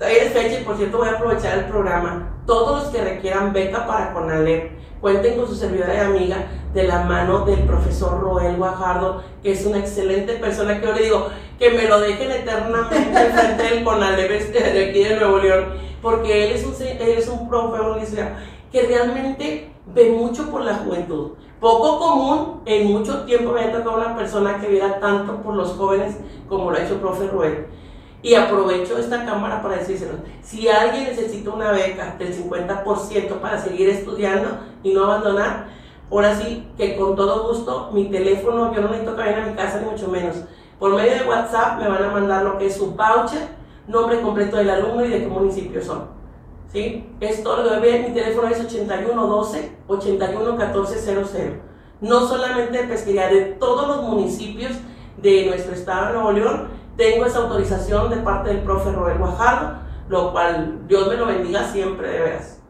es 0.01 0.33
fecha 0.33 0.61
y 0.61 0.65
por 0.65 0.77
cierto 0.77 0.99
voy 0.99 1.09
a 1.09 1.13
aprovechar 1.13 1.59
el 1.59 1.65
programa. 1.65 2.41
Todos 2.47 2.85
los 2.85 2.93
que 2.93 3.03
requieran 3.03 3.53
beca 3.53 3.87
para 3.87 4.13
Conalep, 4.13 4.71
cuenten 5.01 5.37
con 5.37 5.47
su 5.47 5.55
servidora 5.55 5.95
y 5.95 5.99
amiga 5.99 6.47
de 6.75 6.85
la 6.85 7.05
mano 7.05 7.45
del 7.45 7.61
profesor 7.61 8.21
Roel 8.21 8.57
Guajardo, 8.57 9.23
que 9.43 9.53
es 9.53 9.65
una 9.65 9.79
excelente 9.79 10.35
persona 10.35 10.81
que 10.81 10.87
yo 10.87 10.93
le 10.93 11.03
digo 11.03 11.29
que 11.59 11.71
me 11.71 11.89
lo 11.89 12.01
dejen 12.01 12.31
eternamente 12.31 13.31
frente 13.33 13.63
del 13.63 13.85
Conalep 13.85 14.31
este 14.31 14.73
de 14.73 14.91
aquí 14.91 15.05
de 15.05 15.17
Nuevo 15.17 15.39
León, 15.39 15.65
porque 16.03 16.47
él 16.47 16.53
es 16.53 16.65
un, 16.65 16.75
él 16.87 17.19
es 17.19 17.29
un 17.29 17.49
profe 17.49 17.79
que 18.71 18.83
realmente 18.83 19.71
ve 19.87 20.11
mucho 20.11 20.51
por 20.51 20.63
la 20.63 20.75
juventud. 20.75 21.33
Poco 21.61 21.99
común, 21.99 22.61
en 22.67 22.93
mucho 22.93 23.25
tiempo 23.25 23.53
me 23.53 23.63
ha 23.63 23.73
tocado 23.73 23.97
una 23.97 24.17
persona 24.17 24.61
que 24.61 24.69
viera 24.69 25.01
tanto 25.01 25.43
por 25.43 25.57
los 25.57 25.73
jóvenes 25.73 26.17
como 26.49 26.71
lo 26.71 26.77
ha 26.77 26.85
hecho 26.85 26.95
el 26.95 27.01
profe 27.01 27.27
Roel. 27.27 27.67
Y 28.29 28.35
aprovecho 28.35 28.99
esta 28.99 29.25
cámara 29.25 29.63
para 29.63 29.79
decírselo. 29.79 30.19
Si 30.43 30.69
alguien 30.69 31.05
necesita 31.05 31.49
una 31.49 31.73
beca 31.73 32.15
del 32.19 32.35
50% 32.35 33.41
para 33.41 33.59
seguir 33.59 33.89
estudiando 33.89 34.51
y 34.83 34.93
no 34.93 35.05
abandonar, 35.05 35.69
ahora 36.11 36.37
sí 36.37 36.69
que 36.77 36.95
con 36.99 37.17
todo 37.17 37.49
gusto, 37.49 37.89
mi 37.95 38.11
teléfono, 38.11 38.75
yo 38.75 38.83
no 38.83 38.89
necesito 38.89 39.17
que 39.17 39.23
vayan 39.23 39.45
a 39.45 39.47
mi 39.47 39.55
casa 39.55 39.81
ni 39.81 39.91
mucho 39.91 40.09
menos. 40.09 40.37
Por 40.79 40.95
medio 40.95 41.15
de 41.15 41.27
WhatsApp 41.27 41.81
me 41.81 41.89
van 41.89 42.05
a 42.05 42.11
mandar 42.11 42.45
lo 42.45 42.59
que 42.59 42.67
es 42.67 42.77
su 42.77 42.95
voucher, 42.95 43.49
nombre 43.87 44.21
completo 44.21 44.59
del 44.59 44.69
alumno 44.69 45.07
y 45.07 45.09
de 45.09 45.21
qué 45.21 45.27
municipio 45.27 45.83
son. 45.83 46.09
¿Sí? 46.71 47.09
Esto 47.21 47.57
lo 47.57 47.81
debe 47.81 48.11
mi 48.11 48.15
teléfono 48.15 48.49
es 48.49 48.61
8112 48.61 49.73
811400. 49.87 51.33
No 52.03 52.29
solamente 52.29 52.77
de 52.77 52.89
pesquería, 52.89 53.29
de 53.29 53.41
todos 53.59 53.89
los 53.89 54.03
municipios 54.03 54.73
de 55.17 55.47
nuestro 55.47 55.73
estado 55.73 56.09
de 56.09 56.13
Nuevo 56.13 56.33
León 56.33 56.78
tengo 56.99 57.25
esa 57.25 57.39
autorización 57.39 58.11
de 58.11 58.17
parte 58.17 58.49
del 58.49 58.65
profe 58.65 58.91
Robert 58.91 59.21
Guajardo, 59.21 59.79
lo 60.09 60.33
cual 60.33 60.81
Dios 60.89 61.07
me 61.07 61.15
lo 61.15 61.27
bendiga 61.27 61.63
siempre, 61.65 62.11
de 62.11 62.19
veras. 62.19 62.61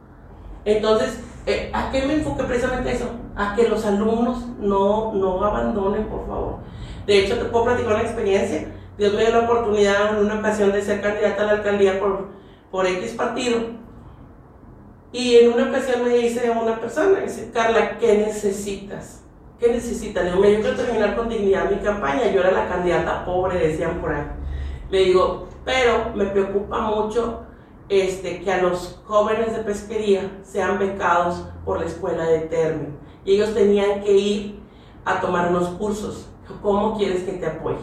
Entonces, 0.66 1.18
eh, 1.46 1.70
¿a 1.72 1.90
qué 1.90 2.02
me 2.02 2.14
enfoqué 2.14 2.44
precisamente 2.44 2.92
eso? 2.92 3.06
A 3.34 3.54
que 3.56 3.66
los 3.66 3.86
alumnos 3.86 4.46
no, 4.60 5.14
no 5.14 5.42
abandonen, 5.42 6.08
por 6.08 6.26
favor. 6.26 6.56
De 7.06 7.20
hecho, 7.20 7.38
te 7.38 7.46
puedo 7.46 7.64
platicar 7.64 7.94
una 7.94 8.02
experiencia. 8.02 8.68
Dios 8.98 9.14
me 9.14 9.22
dio 9.22 9.30
la 9.30 9.46
oportunidad 9.50 10.10
en 10.18 10.26
una 10.26 10.40
ocasión 10.40 10.72
de 10.72 10.82
ser 10.82 11.00
candidata 11.00 11.44
a 11.44 11.46
la 11.46 11.52
alcaldía 11.52 11.98
por, 11.98 12.28
por 12.70 12.86
X 12.86 13.12
partido. 13.12 13.60
Y 15.10 15.36
en 15.36 15.54
una 15.54 15.70
ocasión 15.70 16.04
me 16.04 16.10
dice 16.10 16.50
una 16.50 16.78
persona, 16.78 17.20
dice, 17.20 17.50
Carla, 17.50 17.96
¿qué 17.96 18.18
necesitas? 18.18 19.22
¿Qué 19.58 19.72
necesita? 19.72 20.22
Le 20.22 20.30
digo, 20.30 20.44
yo 20.44 20.60
quiero 20.60 20.76
terminar 20.76 21.16
con 21.16 21.28
dignidad 21.28 21.68
mi 21.68 21.78
campaña. 21.78 22.30
Yo 22.30 22.40
era 22.40 22.52
la 22.52 22.68
candidata 22.68 23.24
pobre, 23.24 23.58
decían 23.58 24.00
por 24.00 24.12
ahí. 24.12 24.24
Le 24.88 25.00
digo, 25.00 25.48
pero 25.64 26.12
me 26.14 26.26
preocupa 26.26 26.80
mucho 26.82 27.40
este, 27.88 28.40
que 28.40 28.52
a 28.52 28.62
los 28.62 29.00
jóvenes 29.04 29.56
de 29.56 29.64
pesquería 29.64 30.30
sean 30.44 30.78
becados 30.78 31.44
por 31.64 31.80
la 31.80 31.86
escuela 31.86 32.24
de 32.24 32.40
Termi. 32.42 32.86
Y 33.24 33.34
ellos 33.34 33.52
tenían 33.52 34.00
que 34.02 34.12
ir 34.12 34.60
a 35.04 35.20
tomar 35.20 35.48
unos 35.48 35.70
cursos. 35.70 36.28
¿Cómo 36.62 36.96
quieres 36.96 37.24
que 37.24 37.32
te 37.32 37.46
apoye? 37.46 37.78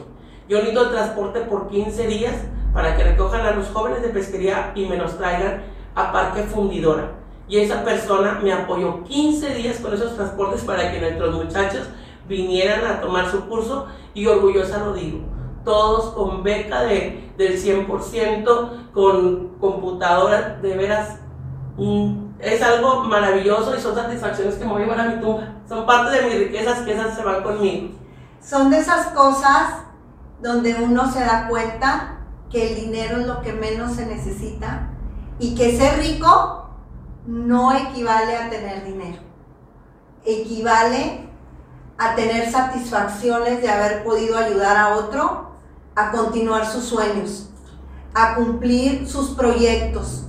Yo 0.48 0.60
necesito 0.60 0.91
transporte 0.91 1.41
por 1.41 1.67
15 1.67 2.08
días 2.08 2.36
para 2.74 2.96
que 2.96 3.03
recojan 3.03 3.41
a 3.41 3.51
los 3.51 3.67
jóvenes 3.67 4.01
de 4.01 4.10
pesquería 4.10 4.72
y 4.75 4.86
me 4.86 4.96
los 4.96 5.17
traigan 5.17 5.63
a 5.94 6.13
Parque 6.13 6.44
Fundidora 6.44 7.25
y 7.48 7.60
esa 7.60 7.84
persona 7.84 8.40
me 8.42 8.52
apoyó 8.52 9.04
15 9.04 9.56
días 9.56 9.78
con 9.78 9.94
esos 9.94 10.16
transportes 10.16 10.64
para 10.64 10.92
que 10.92 11.00
nuestros 11.00 11.36
muchachos 11.36 11.88
vinieran 12.28 12.86
a 12.86 13.02
tomar 13.02 13.30
su 13.30 13.48
curso 13.48 13.88
y 14.14 14.25
orgullosa 14.25 14.80
lo 14.80 14.94
digo. 14.94 15.20
Todos 15.64 16.14
con 16.14 16.44
beca 16.44 16.84
de, 16.84 17.32
del 17.38 17.62
100%, 17.62 18.92
con 18.92 19.50
computadora, 19.60 20.60
de 20.62 20.75
veras. 20.75 21.20
Mm, 21.78 22.25
es 22.40 22.62
algo 22.62 23.04
maravilloso 23.04 23.75
y 23.75 23.82
son 23.82 23.96
satisfacciones 23.96 24.56
que 24.56 24.66
me 24.66 24.74
voy 24.74 24.84
a 24.84 25.04
mi 25.04 25.22
tumba. 25.22 25.54
Son 25.68 25.86
parte 25.86 26.18
de 26.18 26.28
mis 26.28 26.40
riquezas 26.40 26.80
que 26.80 26.94
esas 26.94 27.16
se 27.16 27.24
van 27.24 27.44
conmigo. 27.44 27.90
Son 28.42 28.70
de 28.70 28.80
esas 28.80 29.08
cosas 29.08 29.86
donde 30.42 30.75
uno 30.75 31.12
se 31.12 31.22
da 31.22 31.48
cuenta 31.48 32.20
que 32.50 32.70
el 32.70 32.75
dinero 32.75 33.20
es 33.20 33.28
lo 33.28 33.42
que 33.42 33.54
menos 33.54 33.94
se 33.94 34.06
necesita 34.06 34.90
y 35.40 35.56
que 35.56 35.75
ser 35.75 36.00
rico 36.00 36.64
no 37.27 37.75
equivale 37.75 38.36
a 38.36 38.50
tener 38.50 38.84
dinero. 38.86 39.20
Equivale 40.25 41.29
a 41.98 42.15
tener 42.15 42.51
satisfacciones 42.51 43.62
de 43.62 43.70
haber 43.70 44.03
podido 44.03 44.38
ayudar 44.38 44.77
a 44.77 44.96
otro 44.96 45.51
a 45.96 46.12
continuar 46.12 46.65
sus 46.65 46.84
sueños, 46.84 47.50
a 48.13 48.36
cumplir 48.36 49.08
sus 49.08 49.29
proyectos. 49.29 50.24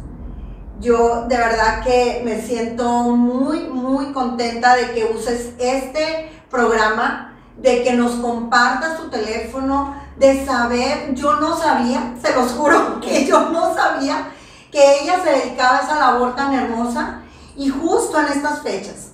Yo 0.81 1.27
de 1.27 1.37
verdad 1.37 1.83
que 1.83 2.23
me 2.25 2.41
siento 2.41 2.87
muy, 3.03 3.61
muy 3.65 4.13
contenta 4.13 4.77
de 4.77 4.93
que 4.93 5.05
uses 5.05 5.55
este 5.59 6.31
programa, 6.51 7.35
de 7.57 7.83
que 7.83 7.95
nos 7.95 8.13
compartas 8.13 8.99
tu 8.99 9.09
teléfono, 9.09 9.97
de 10.19 10.47
saber, 10.47 11.15
yo 11.15 11.41
no 11.41 11.57
sabía, 11.57 12.15
se 12.23 12.35
los 12.35 12.53
juro 12.53 13.01
que 13.01 13.27
yo 13.27 13.51
no 13.51 13.75
sabía 13.75 14.31
que 14.77 15.01
ella 15.01 15.23
se 15.25 15.31
dedicaba 15.31 15.79
a 15.79 15.81
esa 15.81 15.99
labor 15.99 16.37
tan 16.37 16.53
hermosa 16.53 17.23
y 17.57 17.71
justo 17.71 18.21
en 18.21 18.27
estas 18.27 18.61
fechas 18.61 19.13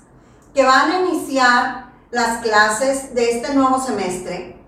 que 0.52 0.64
van 0.64 0.90
a 0.90 0.98
iniciar 1.02 1.92
las 2.10 2.38
clases 2.38 3.14
de 3.14 3.30
este 3.30 3.54
nuevo 3.54 3.80
semestre, 3.80 4.60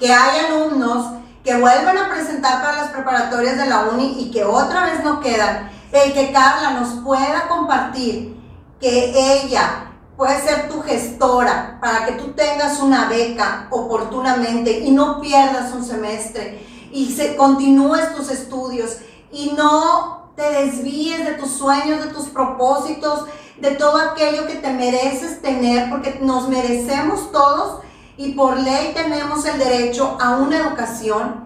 que 0.00 0.10
hay 0.10 0.46
alumnos 0.46 1.12
que 1.44 1.60
vuelven 1.60 1.98
a 1.98 2.08
presentar 2.08 2.62
para 2.62 2.84
las 2.84 2.90
preparatorias 2.92 3.58
de 3.58 3.66
la 3.66 3.82
uni 3.82 4.16
y 4.18 4.30
que 4.30 4.44
otra 4.44 4.86
vez 4.86 5.04
no 5.04 5.20
quedan, 5.20 5.70
el 5.92 6.14
que 6.14 6.32
Carla 6.32 6.70
nos 6.70 7.04
pueda 7.04 7.46
compartir 7.46 8.34
que 8.80 9.42
ella 9.42 9.92
puede 10.16 10.40
ser 10.40 10.70
tu 10.70 10.80
gestora 10.80 11.76
para 11.82 12.06
que 12.06 12.12
tú 12.12 12.32
tengas 12.32 12.80
una 12.80 13.10
beca 13.10 13.68
oportunamente 13.70 14.78
y 14.78 14.90
no 14.90 15.20
pierdas 15.20 15.70
un 15.74 15.84
semestre 15.84 16.66
y 16.94 17.12
se, 17.12 17.36
continúes 17.36 18.14
tus 18.14 18.30
estudios 18.30 19.00
y 19.34 19.52
no 19.56 20.30
te 20.36 20.50
desvíes 20.50 21.24
de 21.24 21.32
tus 21.32 21.50
sueños, 21.50 22.04
de 22.04 22.12
tus 22.12 22.26
propósitos, 22.26 23.24
de 23.58 23.72
todo 23.72 23.98
aquello 23.98 24.46
que 24.46 24.56
te 24.56 24.70
mereces 24.70 25.42
tener, 25.42 25.90
porque 25.90 26.18
nos 26.22 26.48
merecemos 26.48 27.30
todos 27.32 27.80
y 28.16 28.32
por 28.32 28.56
ley 28.58 28.92
tenemos 28.94 29.44
el 29.44 29.58
derecho 29.58 30.16
a 30.20 30.36
una 30.36 30.58
educación. 30.58 31.44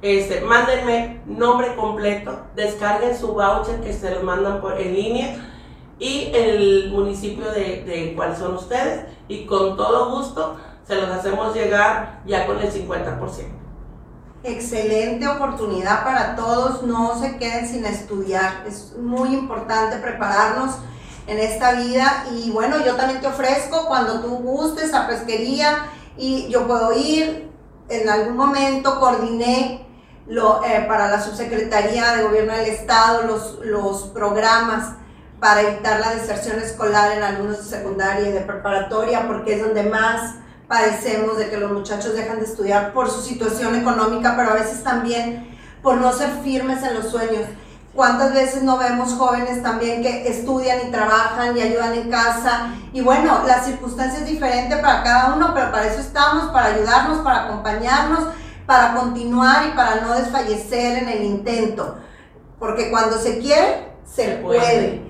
Este, 0.02 0.40
mándenme 0.42 1.22
nombre 1.26 1.76
completo, 1.76 2.40
descarguen 2.56 3.18
su 3.18 3.34
voucher 3.34 3.82
que 3.82 3.92
se 3.94 4.14
lo 4.14 4.24
mandan 4.24 4.60
por, 4.60 4.78
en 4.80 4.94
línea 4.94 5.50
y 5.98 6.30
el 6.34 6.92
municipio 6.92 7.50
de, 7.52 7.86
de 7.86 8.16
son 8.38 8.56
ustedes 8.56 9.06
y 9.30 9.46
con 9.46 9.78
todo 9.78 10.12
gusto 10.12 10.58
se 10.86 10.96
los 10.96 11.10
hacemos 11.10 11.56
llegar 11.56 12.20
ya 12.26 12.46
con 12.46 12.60
el 12.60 12.70
50%. 12.70 13.63
Excelente 14.46 15.26
oportunidad 15.26 16.04
para 16.04 16.36
todos, 16.36 16.84
no 16.84 17.18
se 17.18 17.38
queden 17.38 17.66
sin 17.66 17.86
estudiar, 17.86 18.66
es 18.68 18.94
muy 18.98 19.34
importante 19.34 19.96
prepararnos 20.00 20.72
en 21.28 21.40
esta 21.40 21.72
vida 21.76 22.26
y 22.30 22.52
bueno, 22.52 22.84
yo 22.84 22.98
también 22.98 23.22
te 23.22 23.28
ofrezco 23.28 23.88
cuando 23.88 24.20
tú 24.20 24.36
gustes 24.40 24.94
a 24.94 25.08
pesquería 25.08 25.86
y 26.18 26.50
yo 26.50 26.68
puedo 26.68 26.92
ir, 26.92 27.50
en 27.88 28.10
algún 28.10 28.36
momento 28.36 29.00
coordiné 29.00 29.88
lo, 30.28 30.62
eh, 30.66 30.84
para 30.90 31.08
la 31.08 31.22
subsecretaría 31.22 32.14
de 32.18 32.24
gobierno 32.24 32.52
del 32.52 32.66
estado 32.66 33.24
los, 33.24 33.60
los 33.64 34.04
programas 34.10 34.96
para 35.40 35.62
evitar 35.62 36.02
la 36.02 36.16
deserción 36.16 36.60
escolar 36.60 37.14
en 37.14 37.24
alumnos 37.24 37.60
de 37.60 37.78
secundaria 37.78 38.28
y 38.28 38.34
de 38.34 38.42
preparatoria, 38.42 39.26
porque 39.26 39.56
es 39.56 39.64
donde 39.64 39.84
más 39.84 40.36
padecemos 40.68 41.38
de 41.38 41.50
que 41.50 41.58
los 41.58 41.72
muchachos 41.72 42.16
dejan 42.16 42.40
de 42.40 42.46
estudiar 42.46 42.94
por 42.94 43.10
su 43.10 43.22
situación 43.22 43.76
económica, 43.76 44.36
pero 44.36 44.52
a 44.52 44.54
veces 44.54 44.84
también 44.84 45.58
por 45.82 45.98
no 45.98 46.12
ser 46.14 46.30
firmes 46.44 46.82
en 46.84 46.96
los 46.96 47.10
sueños. 47.10 47.46
¿Cuántas 47.94 48.34
veces 48.34 48.64
no 48.64 48.78
vemos 48.80 49.14
jóvenes 49.14 49.62
también 49.62 50.02
que 50.02 50.28
estudian 50.28 50.80
y 50.88 50.92
trabajan 50.92 51.56
y 51.56 51.62
ayudan 51.62 51.94
en 51.94 52.10
casa? 52.10 52.74
Y 52.92 53.02
bueno, 53.02 53.44
la 53.46 53.64
circunstancia 53.64 54.20
es 54.20 54.26
diferente 54.26 54.78
para 54.78 55.04
cada 55.04 55.36
uno, 55.36 55.52
pero 55.54 55.72
para 55.72 55.86
eso 55.86 56.02
estamos, 56.02 56.52
para 56.52 56.70
ayudarnos, 56.70 57.20
para 57.20 57.44
acompañarnos, 57.44 58.30
para 58.66 58.96
continuar 58.96 59.68
y 59.68 59.76
para 59.76 60.02
no 60.02 60.16
desfallecer 60.16 61.04
en 61.04 61.10
el 61.10 61.24
intento. 61.24 61.98
Porque 62.58 62.90
cuando 62.90 63.20
se 63.20 63.38
quiere, 63.38 63.94
se, 64.06 64.38
puede. 64.38 65.04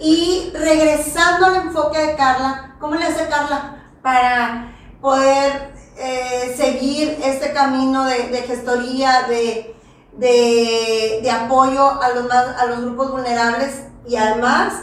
Y 0.00 0.50
regresando 0.54 1.44
al 1.44 1.56
enfoque 1.56 1.98
de 1.98 2.14
Carla, 2.14 2.76
¿cómo 2.78 2.94
le 2.94 3.04
hace 3.04 3.28
Carla 3.28 3.84
para 4.02 4.72
poder 5.00 5.72
eh, 5.96 6.54
seguir 6.56 7.18
este 7.22 7.52
camino 7.52 8.04
de, 8.04 8.42
gestoría, 8.46 9.26
de, 9.28 9.74
de, 10.16 11.30
apoyo 11.30 12.02
a 12.02 12.10
los, 12.10 12.30
a 12.30 12.66
los 12.66 12.82
grupos 12.82 13.12
vulnerables 13.12 13.84
y 14.06 14.16
además 14.16 14.74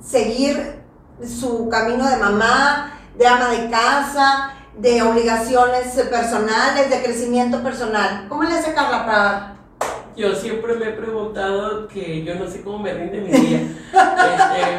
seguir 0.00 0.80
su 1.26 1.68
camino 1.68 2.08
de 2.08 2.16
mamá, 2.16 2.98
de 3.16 3.26
ama 3.26 3.48
de 3.48 3.70
casa, 3.70 4.54
de 4.76 5.02
obligaciones 5.02 5.88
personales, 6.08 6.90
de 6.90 7.02
crecimiento 7.02 7.62
personal? 7.62 8.26
¿Cómo 8.28 8.44
le 8.44 8.54
hace 8.54 8.72
Carla 8.72 9.04
para 9.04 9.56
yo 10.16 10.34
siempre 10.34 10.74
me 10.74 10.88
he 10.88 10.92
preguntado 10.92 11.88
que 11.88 12.24
yo 12.24 12.34
no 12.34 12.46
sé 12.46 12.62
cómo 12.62 12.78
me 12.78 12.92
rinde 12.92 13.20
mi 13.20 13.30
día. 13.30 13.60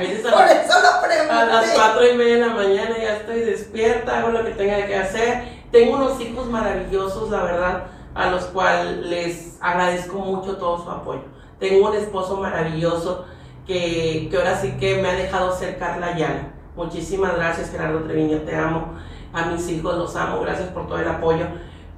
Este, 0.02 0.28
a, 0.28 0.32
Por 0.32 0.44
eso 0.44 0.74
lo 0.80 1.34
A 1.34 1.46
las 1.46 1.72
cuatro 1.72 2.10
y 2.10 2.18
media 2.18 2.36
de 2.36 2.48
la 2.48 2.54
mañana 2.54 2.98
ya 2.98 3.18
estoy 3.18 3.42
despierta, 3.42 4.20
hago 4.20 4.30
lo 4.30 4.44
que 4.44 4.52
tenga 4.52 4.86
que 4.86 4.96
hacer. 4.96 5.44
Tengo 5.72 5.96
unos 5.96 6.20
hijos 6.22 6.48
maravillosos, 6.48 7.30
la 7.30 7.44
verdad, 7.44 7.84
a 8.14 8.30
los 8.30 8.46
cuales 8.46 8.98
les 8.98 9.58
agradezco 9.62 10.20
mucho 10.20 10.58
todo 10.58 10.84
su 10.84 10.90
apoyo. 10.90 11.24
Tengo 11.60 11.90
un 11.90 11.96
esposo 11.96 12.38
maravilloso 12.38 13.26
que, 13.66 14.28
que 14.30 14.38
ahora 14.38 14.60
sí 14.60 14.76
que 14.80 15.02
me 15.02 15.10
ha 15.10 15.14
dejado 15.14 15.56
ser 15.56 15.78
Carla 15.78 16.18
Yana. 16.18 16.54
Muchísimas 16.76 17.36
gracias, 17.36 17.72
Gerardo 17.72 18.04
Treviño, 18.04 18.40
te 18.40 18.56
amo. 18.56 18.96
A 19.34 19.46
mis 19.46 19.70
hijos 19.70 19.98
los 19.98 20.16
amo, 20.16 20.42
gracias 20.42 20.70
por 20.70 20.88
todo 20.88 21.00
el 21.00 21.08
apoyo 21.08 21.46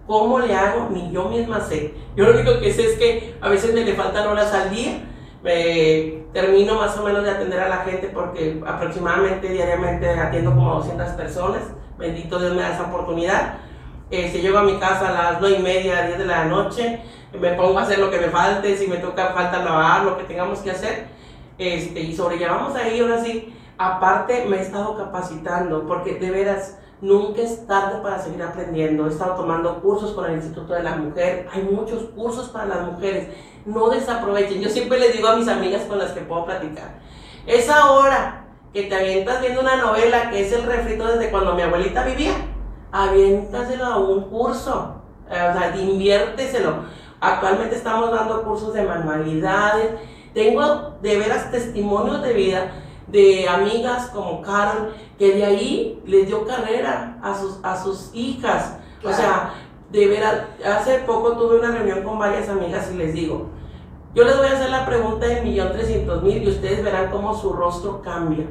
¿Cómo 0.07 0.39
le 0.39 0.53
hago? 0.53 0.89
Ni 0.89 1.11
yo 1.11 1.29
misma 1.29 1.61
sé. 1.61 1.93
Yo 2.15 2.25
lo 2.25 2.33
único 2.33 2.59
que 2.59 2.73
sé 2.73 2.91
es 2.91 2.97
que 2.97 3.35
a 3.39 3.49
veces 3.49 3.73
me 3.73 3.85
le 3.85 3.93
faltan 3.93 4.27
horas 4.27 4.53
al 4.53 4.69
día. 4.69 4.99
Me 5.41 6.23
termino 6.33 6.75
más 6.75 6.97
o 6.97 7.03
menos 7.03 7.23
de 7.23 7.31
atender 7.31 7.59
a 7.59 7.69
la 7.69 7.77
gente 7.77 8.09
porque 8.13 8.61
aproximadamente 8.65 9.49
diariamente 9.49 10.09
atiendo 10.09 10.51
como 10.51 10.75
200 10.75 11.09
personas. 11.09 11.61
Bendito 11.97 12.39
Dios 12.39 12.53
me 12.53 12.61
da 12.61 12.73
esa 12.73 12.83
oportunidad. 12.83 13.55
Eh, 14.11 14.29
si 14.31 14.41
llego 14.41 14.57
a 14.57 14.63
mi 14.63 14.77
casa 14.77 15.09
a 15.09 15.31
las 15.31 15.41
9 15.41 15.57
y 15.59 15.63
media, 15.63 16.05
10 16.05 16.19
de 16.19 16.25
la 16.25 16.45
noche, 16.45 16.99
me 17.39 17.53
pongo 17.53 17.79
a 17.79 17.83
hacer 17.83 17.99
lo 17.99 18.11
que 18.11 18.19
me 18.19 18.27
falte, 18.27 18.77
si 18.77 18.87
me 18.87 18.97
toca 18.97 19.29
falta 19.29 19.63
lavar, 19.63 20.03
lo 20.03 20.17
que 20.17 20.25
tengamos 20.25 20.59
que 20.59 20.71
hacer. 20.71 21.07
Este, 21.57 21.99
y 22.01 22.15
sobrellevamos 22.15 22.75
ahí, 22.75 22.99
ahora 22.99 23.23
sí. 23.23 23.53
Aparte, 23.77 24.45
me 24.47 24.57
he 24.57 24.61
estado 24.61 24.97
capacitando 24.97 25.87
porque 25.87 26.15
de 26.15 26.29
veras 26.29 26.77
Nunca 27.03 27.41
es 27.41 27.67
tarde 27.67 27.99
para 28.01 28.17
seguir 28.17 28.41
aprendiendo. 28.41 29.05
He 29.05 29.09
estado 29.09 29.35
tomando 29.35 29.81
cursos 29.81 30.13
con 30.13 30.23
el 30.23 30.35
Instituto 30.35 30.73
de 30.73 30.83
la 30.83 30.95
Mujer. 30.95 31.49
Hay 31.51 31.63
muchos 31.63 32.03
cursos 32.15 32.47
para 32.47 32.65
las 32.67 32.87
mujeres. 32.87 33.27
No 33.65 33.89
desaprovechen. 33.89 34.61
Yo 34.61 34.69
siempre 34.69 34.97
les 34.97 35.11
digo 35.11 35.27
a 35.27 35.35
mis 35.35 35.49
amigas 35.49 35.81
con 35.81 35.99
las 35.99 36.11
que 36.11 36.21
puedo 36.21 36.45
platicar. 36.45 37.01
Esa 37.45 37.91
hora 37.91 38.45
que 38.71 38.83
te 38.83 38.95
avientas 38.95 39.41
viendo 39.41 39.59
una 39.59 39.75
novela 39.75 40.29
que 40.29 40.45
es 40.45 40.53
el 40.53 40.63
refrito 40.63 41.05
desde 41.05 41.29
cuando 41.29 41.55
mi 41.55 41.63
abuelita 41.63 42.05
vivía, 42.05 42.35
aviéntaselo 42.93 43.85
a 43.85 43.97
un 43.97 44.29
curso. 44.29 45.01
Eh, 45.29 45.49
o 45.49 45.59
sea, 45.59 45.75
inviérteselo. 45.75 46.85
Actualmente 47.19 47.75
estamos 47.75 48.11
dando 48.11 48.43
cursos 48.43 48.73
de 48.73 48.81
manualidades. 48.81 49.89
Tengo 50.33 50.93
de 51.01 51.17
veras 51.17 51.51
testimonios 51.51 52.21
de 52.21 52.33
vida 52.33 52.71
de 53.07 53.47
amigas 53.47 54.07
como 54.07 54.41
Carol, 54.41 54.93
que 55.23 55.35
de 55.35 55.45
ahí 55.45 56.03
les 56.05 56.27
dio 56.27 56.45
carrera 56.45 57.17
a 57.21 57.33
sus, 57.33 57.57
a 57.63 57.81
sus 57.81 58.09
hijas. 58.13 58.75
O 59.01 59.13
sea, 59.13 59.53
de 59.89 60.07
veras, 60.07 60.41
hace 60.65 60.99
poco 60.99 61.37
tuve 61.37 61.59
una 61.59 61.71
reunión 61.71 62.03
con 62.03 62.19
varias 62.19 62.49
amigas 62.49 62.91
y 62.93 62.97
les 62.97 63.13
digo, 63.13 63.47
yo 64.13 64.25
les 64.25 64.37
voy 64.37 64.47
a 64.47 64.51
hacer 64.51 64.69
la 64.69 64.85
pregunta 64.85 65.25
de 65.25 65.41
millón 65.41 65.71
trescientos 65.71 66.23
mil 66.23 66.43
y 66.43 66.49
ustedes 66.49 66.83
verán 66.83 67.09
cómo 67.09 67.33
su 67.33 67.53
rostro 67.53 68.01
cambia. 68.01 68.47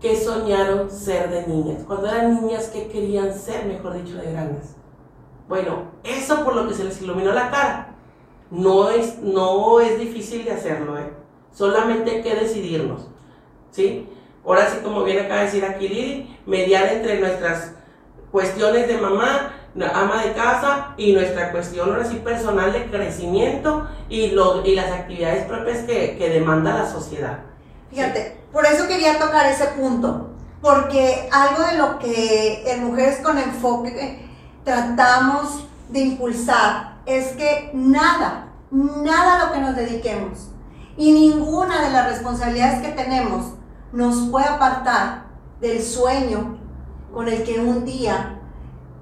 ¿Qué 0.00 0.14
soñaron 0.14 0.88
ser 0.88 1.28
de 1.28 1.44
niñas? 1.48 1.82
Cuando 1.88 2.06
eran 2.06 2.40
niñas, 2.40 2.70
¿qué 2.72 2.86
querían 2.86 3.34
ser, 3.34 3.66
mejor 3.66 3.94
dicho, 3.94 4.16
de 4.16 4.30
grandes? 4.30 4.76
Bueno, 5.48 5.90
eso 6.04 6.44
por 6.44 6.54
lo 6.54 6.68
que 6.68 6.74
se 6.74 6.84
les 6.84 7.02
iluminó 7.02 7.32
la 7.32 7.50
cara. 7.50 7.96
No 8.52 8.90
es, 8.90 9.18
no 9.18 9.80
es 9.80 9.98
difícil 9.98 10.44
de 10.44 10.52
hacerlo, 10.52 10.96
¿eh? 10.96 11.12
Solamente 11.50 12.12
hay 12.12 12.22
que 12.22 12.36
decidirnos, 12.36 13.08
¿sí? 13.72 14.08
Ahora 14.46 14.68
sí, 14.70 14.78
como 14.82 15.04
viene 15.04 15.22
acá 15.22 15.40
a 15.40 15.44
decir 15.44 15.64
aquí 15.64 15.88
Lili, 15.88 16.38
mediar 16.46 16.86
entre 16.88 17.18
nuestras 17.18 17.72
cuestiones 18.30 18.88
de 18.88 18.98
mamá, 18.98 19.52
ama 19.94 20.22
de 20.22 20.32
casa 20.32 20.94
y 20.96 21.12
nuestra 21.12 21.50
cuestión 21.50 21.90
ahora 21.90 22.04
sí 22.04 22.16
personal 22.16 22.72
de 22.72 22.86
crecimiento 22.90 23.88
y, 24.08 24.28
lo, 24.30 24.64
y 24.64 24.74
las 24.74 24.90
actividades 24.92 25.46
propias 25.46 25.78
que, 25.78 26.16
que 26.16 26.28
demanda 26.28 26.74
la 26.74 26.90
sociedad. 26.90 27.40
Fíjate, 27.90 28.40
por 28.52 28.66
eso 28.66 28.86
quería 28.86 29.18
tocar 29.18 29.46
ese 29.46 29.66
punto, 29.68 30.30
porque 30.60 31.28
algo 31.32 31.62
de 31.64 31.78
lo 31.78 31.98
que 31.98 32.70
en 32.70 32.84
Mujeres 32.84 33.18
con 33.18 33.38
Enfoque 33.38 34.28
tratamos 34.64 35.66
de 35.88 36.00
impulsar 36.00 36.98
es 37.06 37.28
que 37.32 37.70
nada, 37.72 38.48
nada 38.70 39.34
a 39.34 39.46
lo 39.46 39.52
que 39.52 39.60
nos 39.60 39.76
dediquemos 39.76 40.50
y 40.96 41.12
ninguna 41.12 41.82
de 41.82 41.90
las 41.90 42.08
responsabilidades 42.08 42.80
que 42.80 42.92
tenemos 42.92 43.54
nos 43.94 44.28
puede 44.28 44.46
apartar 44.46 45.26
del 45.60 45.80
sueño 45.80 46.58
con 47.12 47.28
el 47.28 47.44
que 47.44 47.60
un 47.60 47.84
día 47.84 48.40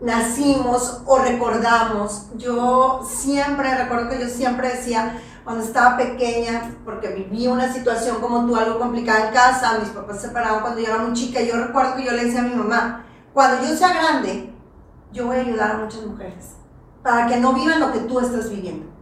nacimos 0.03 1.03
o 1.07 1.19
recordamos. 1.19 2.27
Yo 2.37 3.01
siempre, 3.09 3.75
recuerdo 3.75 4.11
que 4.11 4.21
yo 4.21 4.29
siempre 4.29 4.69
decía, 4.69 5.19
cuando 5.45 5.65
estaba 5.65 5.97
pequeña, 5.97 6.75
porque 6.85 7.09
viví 7.09 7.47
una 7.47 7.73
situación 7.73 8.21
como 8.21 8.47
tú, 8.47 8.55
algo 8.55 8.79
complicada 8.79 9.29
en 9.29 9.33
casa, 9.33 9.79
mis 9.79 9.89
papás 9.89 10.21
se 10.21 10.29
separaron 10.29 10.61
cuando 10.61 10.81
yo 10.81 10.89
era 10.89 10.99
muy 10.99 11.15
chica, 11.15 11.41
yo 11.41 11.57
recuerdo 11.57 11.97
que 11.97 12.05
yo 12.05 12.13
le 12.13 12.27
decía 12.27 12.41
a 12.41 12.45
mi 12.45 12.55
mamá, 12.55 13.07
cuando 13.33 13.67
yo 13.67 13.75
sea 13.75 13.95
grande, 13.95 14.53
yo 15.11 15.27
voy 15.27 15.37
a 15.37 15.41
ayudar 15.41 15.71
a 15.71 15.79
muchas 15.79 16.03
mujeres, 16.03 16.51
para 17.03 17.27
que 17.27 17.39
no 17.39 17.55
vivan 17.55 17.81
lo 17.81 17.93
que 17.93 18.01
tú 18.01 18.21
estás 18.21 18.51
viviendo. 18.51 18.93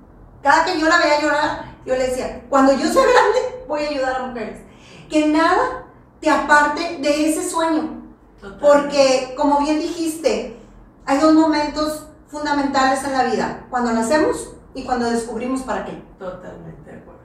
Cada 0.41 0.65
que 0.65 0.79
yo 0.79 0.89
la 0.89 0.99
veía 0.99 1.21
llorar, 1.21 1.77
yo 1.85 1.97
le 1.97 2.07
decía, 2.07 2.45
cuando 2.49 2.73
yo 2.75 2.87
sea 2.87 3.03
grande, 3.03 3.65
voy 3.67 3.85
a 3.85 3.89
ayudar 3.89 4.15
a 4.15 4.27
mujeres. 4.27 4.70
Que 5.11 5.27
nada 5.27 5.87
te 6.21 6.31
aparte 6.31 6.99
de 6.99 7.29
ese 7.29 7.49
sueño. 7.49 8.01
Porque, 8.61 9.35
como 9.37 9.61
bien 9.61 9.81
dijiste, 9.81 10.57
hay 11.05 11.19
dos 11.19 11.35
momentos 11.35 12.07
fundamentales 12.29 13.05
en 13.05 13.13
la 13.13 13.25
vida, 13.25 13.67
cuando 13.69 13.93
nacemos 13.93 14.55
y 14.73 14.85
cuando 14.85 15.11
descubrimos 15.11 15.63
para 15.63 15.85
qué. 15.85 16.03
Totalmente 16.19 16.91
de 16.91 16.99
acuerdo. 16.99 17.21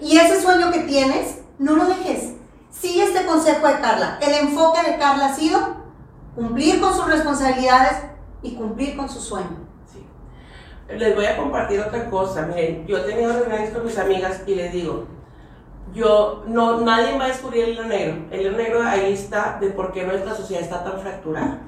Y 0.00 0.18
ese 0.18 0.42
sueño 0.42 0.70
que 0.72 0.80
tienes, 0.80 1.38
no 1.58 1.76
lo 1.76 1.86
dejes. 1.86 2.34
Sigue 2.70 3.04
este 3.04 3.24
consejo 3.24 3.66
de 3.66 3.80
Carla. 3.80 4.18
El 4.20 4.48
enfoque 4.48 4.82
de 4.82 4.98
Carla 4.98 5.26
ha 5.26 5.34
sido 5.34 5.76
cumplir 6.34 6.80
con 6.80 6.94
sus 6.94 7.06
responsabilidades 7.06 8.04
y 8.42 8.54
cumplir 8.54 8.96
con 8.96 9.08
su 9.08 9.20
sueño. 9.20 9.66
Sí. 9.90 10.04
Les 10.88 11.14
voy 11.14 11.26
a 11.26 11.36
compartir 11.36 11.80
otra 11.80 12.10
cosa. 12.10 12.42
Miren, 12.42 12.86
yo 12.86 12.98
he 12.98 13.02
tenido 13.02 13.32
reuniones 13.32 13.70
con 13.70 13.84
mis 13.84 13.98
amigas 13.98 14.42
y 14.46 14.54
les 14.54 14.72
digo, 14.72 15.06
yo, 15.94 16.44
no, 16.46 16.80
nadie 16.80 17.18
va 17.18 17.26
a 17.26 17.28
descubrir 17.28 17.64
el 17.64 17.70
hilo 17.70 17.84
negro. 17.84 18.16
El 18.30 18.40
hilo 18.40 18.56
negro 18.56 18.82
ahí 18.82 19.12
está 19.12 19.58
de 19.60 19.70
por 19.70 19.92
qué 19.92 20.04
nuestra 20.04 20.34
sociedad 20.34 20.62
está 20.62 20.84
tan 20.84 21.00
fracturada. 21.00 21.60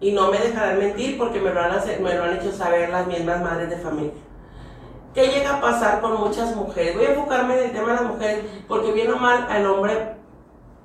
Y 0.00 0.12
no 0.12 0.30
me 0.30 0.38
dejarán 0.38 0.78
mentir 0.78 1.16
porque 1.16 1.40
me 1.40 1.52
lo 1.52 1.60
han, 1.60 1.72
me 2.02 2.14
lo 2.14 2.24
han 2.24 2.36
hecho 2.36 2.52
saber 2.52 2.90
las 2.90 3.06
mismas 3.06 3.40
madres 3.40 3.70
de 3.70 3.76
familia. 3.76 4.12
¿Qué 5.14 5.28
llega 5.28 5.58
a 5.58 5.60
pasar 5.60 6.00
con 6.00 6.18
muchas 6.18 6.56
mujeres? 6.56 6.96
Voy 6.96 7.04
a 7.04 7.10
enfocarme 7.10 7.58
en 7.58 7.64
el 7.66 7.72
tema 7.72 7.88
de 7.88 7.94
las 7.94 8.04
mujeres 8.04 8.44
porque 8.66 8.92
bien 8.92 9.12
o 9.12 9.16
mal 9.16 9.46
el 9.54 9.66
hombre 9.66 10.16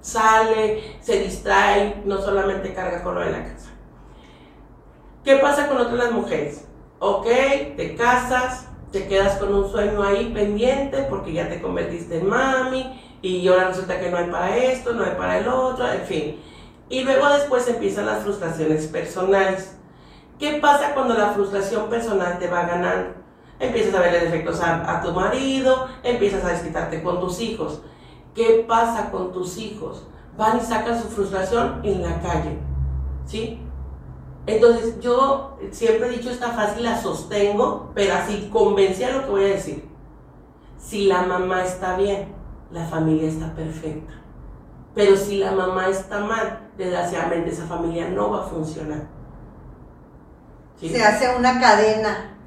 sale, 0.02 0.98
se 1.02 1.20
distrae, 1.20 2.02
no 2.06 2.18
solamente 2.20 2.74
carga 2.74 3.04
con 3.04 3.16
lo 3.16 3.22
de 3.22 3.32
la 3.32 3.44
casa. 3.44 3.70
¿Qué 5.24 5.36
pasa 5.38 5.68
con 5.68 5.78
otras 5.78 6.12
mujeres? 6.12 6.66
Ok, 7.00 7.26
te 7.76 7.96
casas, 7.98 8.67
te 8.92 9.08
quedas 9.08 9.38
con 9.38 9.54
un 9.54 9.70
sueño 9.70 10.02
ahí 10.02 10.32
pendiente 10.34 11.06
porque 11.10 11.34
ya 11.34 11.50
te 11.50 11.62
convertiste 11.62 12.20
en 12.20 12.30
mami 12.30 13.02
y 13.22 13.48
ahora 13.48 13.70
resulta 13.70 14.00
que 14.00 14.10
no 14.10 14.18
hay 14.18 14.30
para 14.30 14.56
esto, 14.58 14.94
no 14.94 15.04
hay 15.04 15.16
para 15.18 15.40
el 15.40 15.48
otro, 15.48 15.92
en 15.92 16.02
fin. 16.02 16.40
Y 16.90 17.04
luego 17.04 17.28
después 17.30 17.68
empiezan 17.68 18.06
las 18.06 18.24
frustraciones 18.24 18.88
personales. 18.88 19.76
¿Qué 20.40 20.60
pasa 20.62 20.94
cuando 20.94 21.16
la 21.16 21.32
frustración 21.32 21.90
personal 21.90 22.40
te 22.40 22.48
va 22.48 22.64
ganando? 22.64 23.16
Empiezas 23.60 23.96
a 23.96 24.02
verle 24.02 24.20
defectos 24.20 24.62
a, 24.62 24.98
a 24.98 25.02
tu 25.02 25.12
marido, 25.12 25.88
empiezas 26.04 26.46
a 26.46 26.50
desquitarte 26.50 27.02
con 27.02 27.20
tus 27.20 27.42
hijos. 27.42 27.82
¿Qué 28.36 28.64
pasa 28.68 29.10
con 29.10 29.34
tus 29.34 29.58
hijos? 29.58 30.06
Van 30.38 30.58
y 30.58 30.62
sacan 30.62 31.02
su 31.02 31.08
frustración 31.10 31.82
en 31.84 32.04
la 32.04 32.22
calle. 32.22 32.60
¿Sí? 33.26 33.67
Entonces 34.48 35.00
yo 35.02 35.58
siempre 35.72 36.08
he 36.08 36.18
dicho 36.18 36.32
esta 36.32 36.52
frase 36.52 36.80
y 36.80 36.84
la 36.84 37.02
sostengo, 37.02 37.92
pero 37.94 38.14
así 38.14 38.50
convencida 38.52 39.12
lo 39.12 39.26
que 39.26 39.30
voy 39.30 39.44
a 39.44 39.48
decir. 39.48 39.86
Si 40.80 41.06
la 41.06 41.24
mamá 41.24 41.66
está 41.66 41.98
bien, 41.98 42.30
la 42.72 42.86
familia 42.86 43.28
está 43.28 43.54
perfecta. 43.54 44.14
Pero 44.96 45.18
si 45.18 45.38
la 45.38 45.52
mamá 45.52 45.90
está 45.90 46.22
mal, 46.22 46.70
desgraciadamente 46.78 47.52
esa 47.52 47.68
familia 47.68 48.10
no 48.10 48.32
va 48.32 48.46
a 48.46 48.48
funcionar. 48.48 49.08
Se 50.80 51.04
hace 51.04 51.36
una 51.36 51.60
cadena, 51.60 52.38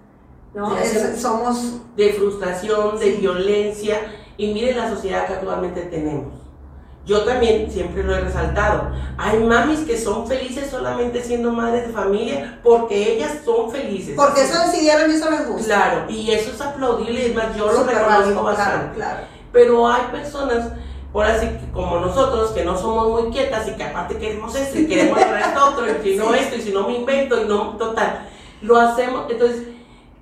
¿no? 0.54 0.74
somos 1.16 1.80
de 1.96 2.14
frustración, 2.14 2.98
de 2.98 3.12
violencia, 3.12 4.00
y 4.38 4.54
miren 4.54 4.78
la 4.78 4.88
sociedad 4.88 5.26
que 5.26 5.34
actualmente 5.34 5.82
tenemos. 5.82 6.39
Yo 7.10 7.24
también 7.24 7.68
siempre 7.68 8.04
lo 8.04 8.14
he 8.14 8.20
resaltado. 8.20 8.92
Hay 9.18 9.40
mamis 9.40 9.80
que 9.80 9.98
son 9.98 10.28
felices 10.28 10.70
solamente 10.70 11.20
siendo 11.20 11.50
madres 11.50 11.88
de 11.88 11.92
familia 11.92 12.60
porque 12.62 13.14
ellas 13.14 13.38
son 13.44 13.68
felices. 13.68 14.14
Porque 14.14 14.42
eso 14.42 14.56
decidieron 14.60 15.10
y 15.10 15.14
eso 15.14 15.28
les 15.28 15.48
gusta. 15.48 15.64
Claro, 15.64 16.04
y 16.08 16.30
eso 16.30 16.52
es 16.52 16.60
aplaudible, 16.60 17.26
es 17.26 17.34
más, 17.34 17.56
yo 17.56 17.66
lo 17.66 17.82
reconozco 17.82 18.44
bastante. 18.44 18.94
Claro, 18.94 19.22
Pero 19.52 19.88
hay 19.88 20.02
personas, 20.12 20.68
por 21.12 21.26
así 21.26 21.48
como 21.72 21.98
nosotros, 21.98 22.52
que 22.52 22.64
no 22.64 22.78
somos 22.78 23.22
muy 23.22 23.32
quietas 23.32 23.66
y 23.66 23.72
que 23.72 23.82
aparte 23.82 24.16
queremos 24.16 24.54
esto 24.54 24.78
y 24.78 24.86
queremos 24.86 25.18
esto 25.18 25.66
otro, 25.66 25.86
y 25.88 26.08
si 26.08 26.16
no 26.16 26.32
esto, 26.32 26.54
y 26.54 26.62
si 26.62 26.70
no 26.70 26.86
me 26.86 26.94
invento, 26.94 27.42
y 27.42 27.48
no, 27.48 27.76
total. 27.76 28.28
Lo 28.62 28.78
hacemos, 28.78 29.28
entonces, 29.28 29.64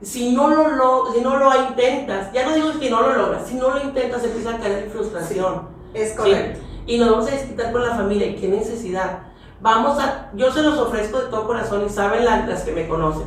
si 0.00 0.32
no 0.32 0.48
lo, 0.48 0.68
lo, 0.70 1.12
si 1.12 1.20
no 1.20 1.36
lo 1.36 1.54
intentas, 1.68 2.32
ya 2.32 2.46
no 2.46 2.54
digo 2.54 2.80
que 2.80 2.88
no 2.88 3.02
lo 3.02 3.14
logras, 3.14 3.46
si 3.46 3.56
no 3.56 3.74
lo 3.74 3.82
intentas, 3.82 4.24
empieza 4.24 4.54
a 4.54 4.58
caer 4.58 4.84
en 4.84 4.90
frustración. 4.90 5.68
es 5.92 6.14
correcto 6.14 6.67
y 6.88 6.98
nos 6.98 7.10
vamos 7.10 7.28
a 7.28 7.32
desquitar 7.32 7.70
con 7.70 7.82
la 7.82 7.94
familia. 7.94 8.34
¿Qué 8.34 8.48
necesidad? 8.48 9.18
Vamos 9.60 9.98
a, 10.00 10.30
yo 10.34 10.50
se 10.50 10.62
los 10.62 10.78
ofrezco 10.78 11.20
de 11.20 11.26
todo 11.26 11.46
corazón 11.46 11.84
y 11.86 11.90
saben 11.90 12.24
las, 12.24 12.62
que 12.62 12.72
me 12.72 12.88
conocen. 12.88 13.26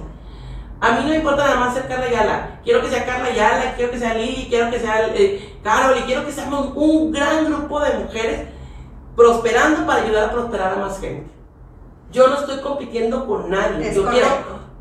A 0.82 0.94
mí 0.94 1.02
no 1.04 1.10
me 1.10 1.18
importa 1.18 1.44
nada 1.44 1.60
más 1.60 1.76
ser 1.76 1.88
Carla 1.88 2.10
Yala. 2.10 2.60
Quiero 2.64 2.82
que 2.82 2.90
sea 2.90 3.06
Carla 3.06 3.32
Yala, 3.32 3.76
quiero 3.76 3.92
que 3.92 4.00
sea 4.00 4.16
Lili, 4.16 4.48
quiero 4.50 4.72
que 4.72 4.80
sea 4.80 5.08
eh, 5.14 5.60
Carol 5.64 5.96
y 6.00 6.02
quiero 6.02 6.26
que 6.26 6.32
seamos 6.32 6.72
un 6.74 7.12
gran 7.12 7.46
grupo 7.46 7.80
de 7.82 8.00
mujeres 8.00 8.48
prosperando 9.16 9.86
para 9.86 10.02
ayudar 10.02 10.30
a 10.30 10.32
prosperar 10.32 10.74
a 10.74 10.78
más 10.78 11.00
gente. 11.00 11.30
Yo 12.12 12.28
no 12.30 12.40
estoy 12.40 12.62
compitiendo 12.62 13.28
con 13.28 13.52
nadie. 13.52 13.94
yo 13.94 14.10
quiero 14.10 14.28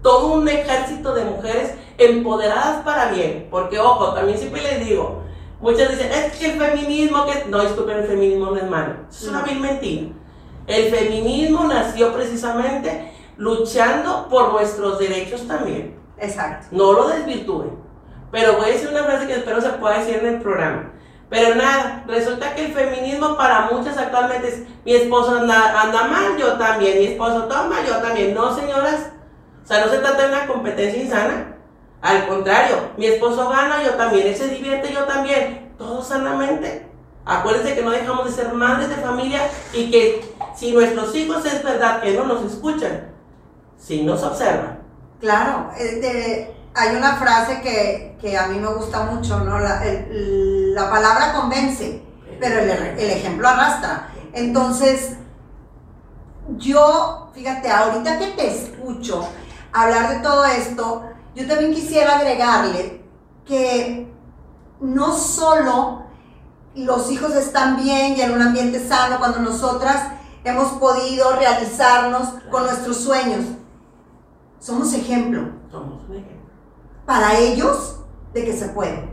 todo 0.01 0.33
un 0.33 0.49
ejército 0.49 1.15
de 1.15 1.27
mujeres 1.27 1.75
empoderadas 1.99 2.83
para 2.83 3.13
bien. 3.13 3.49
Porque, 3.51 3.79
ojo, 3.79 4.15
también 4.15 4.39
siempre 4.39 4.63
les 4.63 4.87
digo, 4.87 5.23
Muchas 5.61 5.91
dicen, 5.91 6.11
es 6.11 6.39
que 6.39 6.53
el 6.53 6.59
feminismo, 6.59 7.27
que 7.27 7.45
no, 7.49 7.61
disculpen, 7.61 7.99
el 7.99 8.07
feminismo 8.07 8.47
no 8.47 8.57
es 8.57 8.69
malo. 8.69 8.95
es 9.11 9.29
una 9.29 9.43
vil 9.43 9.61
mentira. 9.61 10.09
El 10.67 10.91
feminismo 10.91 11.65
nació 11.65 12.15
precisamente 12.15 13.13
luchando 13.37 14.29
por 14.29 14.53
nuestros 14.53 14.99
derechos 14.99 15.47
también. 15.47 15.99
Exacto. 16.19 16.69
No 16.71 16.93
lo 16.93 17.09
desvirtúen. 17.09 17.71
Pero 18.31 18.55
voy 18.57 18.67
a 18.67 18.73
decir 18.73 18.89
una 18.89 19.05
frase 19.05 19.27
que 19.27 19.35
espero 19.35 19.61
se 19.61 19.71
pueda 19.71 19.99
decir 19.99 20.17
en 20.17 20.27
el 20.27 20.41
programa. 20.41 20.93
Pero 21.29 21.55
nada, 21.55 22.05
resulta 22.07 22.55
que 22.55 22.67
el 22.67 22.73
feminismo 22.73 23.37
para 23.37 23.71
muchas 23.71 23.97
actualmente 23.97 24.49
es, 24.49 24.63
mi 24.85 24.95
esposo 24.95 25.39
anda, 25.39 25.81
anda 25.81 26.05
mal, 26.05 26.37
yo 26.37 26.55
también, 26.55 26.99
mi 26.99 27.07
esposo 27.07 27.45
toma, 27.45 27.77
yo 27.87 27.97
también. 27.99 28.35
No, 28.35 28.55
señoras, 28.55 29.13
o 29.63 29.67
sea, 29.67 29.85
no 29.85 29.91
se 29.91 29.99
trata 29.99 30.23
de 30.23 30.29
una 30.29 30.47
competencia 30.47 31.03
insana. 31.03 31.57
Al 32.03 32.27
contrario, 32.29 32.77
mi 32.97 33.07
esposo 33.07 33.49
gana, 33.49 33.83
yo 33.83 33.95
también, 33.95 34.29
él 34.29 34.37
se 34.37 34.49
divierte, 34.49 34.93
yo 34.93 35.05
también, 35.05 35.73
todo 35.77 36.03
sanamente. 36.03 36.87
Acuérdense 37.27 37.75
que 37.75 37.83
no 37.83 37.91
dejamos 37.91 38.25
de 38.25 38.33
ser 38.33 38.53
madres 38.55 38.89
de 38.89 38.97
familia 38.97 39.43
y 39.75 39.91
que 39.91 40.35
si 40.57 40.73
nuestros 40.73 41.15
hijos 41.15 41.45
es 41.45 41.63
verdad 41.63 42.01
que 42.01 42.15
no 42.15 42.25
nos 42.25 42.43
escuchan, 42.45 43.13
si 43.79 44.03
nos 44.03 44.23
observan. 44.23 44.81
Claro, 45.21 45.71
eh, 45.79 46.55
hay 46.75 46.97
una 46.97 47.17
frase 47.17 47.61
que, 47.61 48.37
a 48.39 48.47
mí 48.47 48.59
me 48.59 48.73
gusta 48.73 49.03
mucho, 49.03 49.39
¿no? 49.41 49.59
La, 49.59 49.83
la 50.11 50.91
palabra 50.91 51.35
convence, 51.35 52.03
pero 52.41 52.61
el, 52.61 52.71
el 52.71 53.11
ejemplo 53.11 53.47
arrastra. 53.47 54.09
Entonces, 54.33 55.17
yo, 56.57 57.31
fíjate, 57.35 57.71
ahorita 57.71 58.19
que 58.19 58.27
te 58.29 58.47
escucho, 58.49 59.29
hablar 59.73 60.17
de 60.17 60.21
todo 60.21 60.47
esto, 60.47 61.10
yo 61.35 61.47
también 61.47 61.73
quisiera 61.73 62.19
agregarle 62.19 63.05
que 63.47 64.13
no 64.81 65.17
solo 65.17 66.05
los 66.75 67.11
hijos 67.11 67.35
están 67.35 67.77
bien 67.77 68.17
y 68.17 68.21
en 68.21 68.33
un 68.33 68.43
ambiente 68.43 68.87
sano 68.87 69.19
cuando 69.19 69.41
nosotras 69.41 70.13
hemos 70.45 70.73
podido 70.73 71.37
realizarnos 71.37 72.29
con 72.51 72.65
nuestros 72.65 72.99
sueños. 72.99 73.45
Somos 74.59 74.93
ejemplo. 74.95 75.51
Somos 75.71 76.03
un 76.09 76.17
ejemplo. 76.17 76.51
Para 77.07 77.39
ellos 77.39 78.01
de 78.33 78.45
que 78.45 78.57
se 78.57 78.69
puede. 78.69 79.11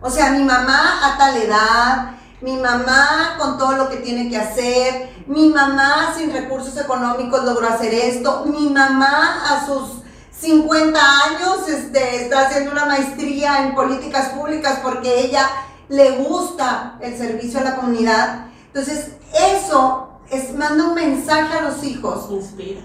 O 0.00 0.10
sea, 0.10 0.32
mi 0.32 0.44
mamá 0.44 1.00
a 1.02 1.16
tal 1.16 1.36
edad, 1.36 2.10
mi 2.40 2.56
mamá 2.56 3.36
con 3.38 3.56
todo 3.56 3.72
lo 3.72 3.88
que 3.88 3.96
tiene 3.96 4.28
que 4.28 4.36
hacer, 4.36 5.24
mi 5.26 5.48
mamá 5.48 6.12
sin 6.14 6.32
recursos 6.32 6.76
económicos 6.76 7.42
logró 7.44 7.66
hacer 7.66 7.94
esto, 7.94 8.44
mi 8.44 8.68
mamá 8.68 9.42
a 9.48 9.66
sus 9.66 10.03
50 10.44 11.00
años 11.00 11.68
este, 11.68 12.22
está 12.22 12.46
haciendo 12.46 12.72
una 12.72 12.84
maestría 12.84 13.66
en 13.66 13.74
políticas 13.74 14.28
públicas 14.30 14.80
porque 14.82 15.24
ella 15.24 15.48
le 15.88 16.18
gusta 16.18 16.98
el 17.00 17.16
servicio 17.16 17.60
a 17.60 17.64
la 17.64 17.76
comunidad. 17.76 18.46
Entonces, 18.66 19.12
eso 19.56 20.20
es, 20.30 20.54
manda 20.54 20.88
un 20.88 20.94
mensaje 20.94 21.58
a 21.58 21.62
los 21.62 21.82
hijos. 21.82 22.30
Inspira. 22.30 22.82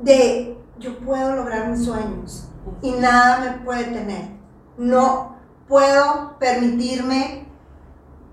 De 0.00 0.56
yo 0.78 0.98
puedo 0.98 1.34
lograr 1.34 1.68
mis 1.70 1.84
sueños 1.84 2.48
y 2.82 2.92
nada 2.92 3.40
me 3.40 3.64
puede 3.64 3.84
tener. 3.84 4.28
No 4.76 5.36
puedo 5.66 6.38
permitirme 6.38 7.48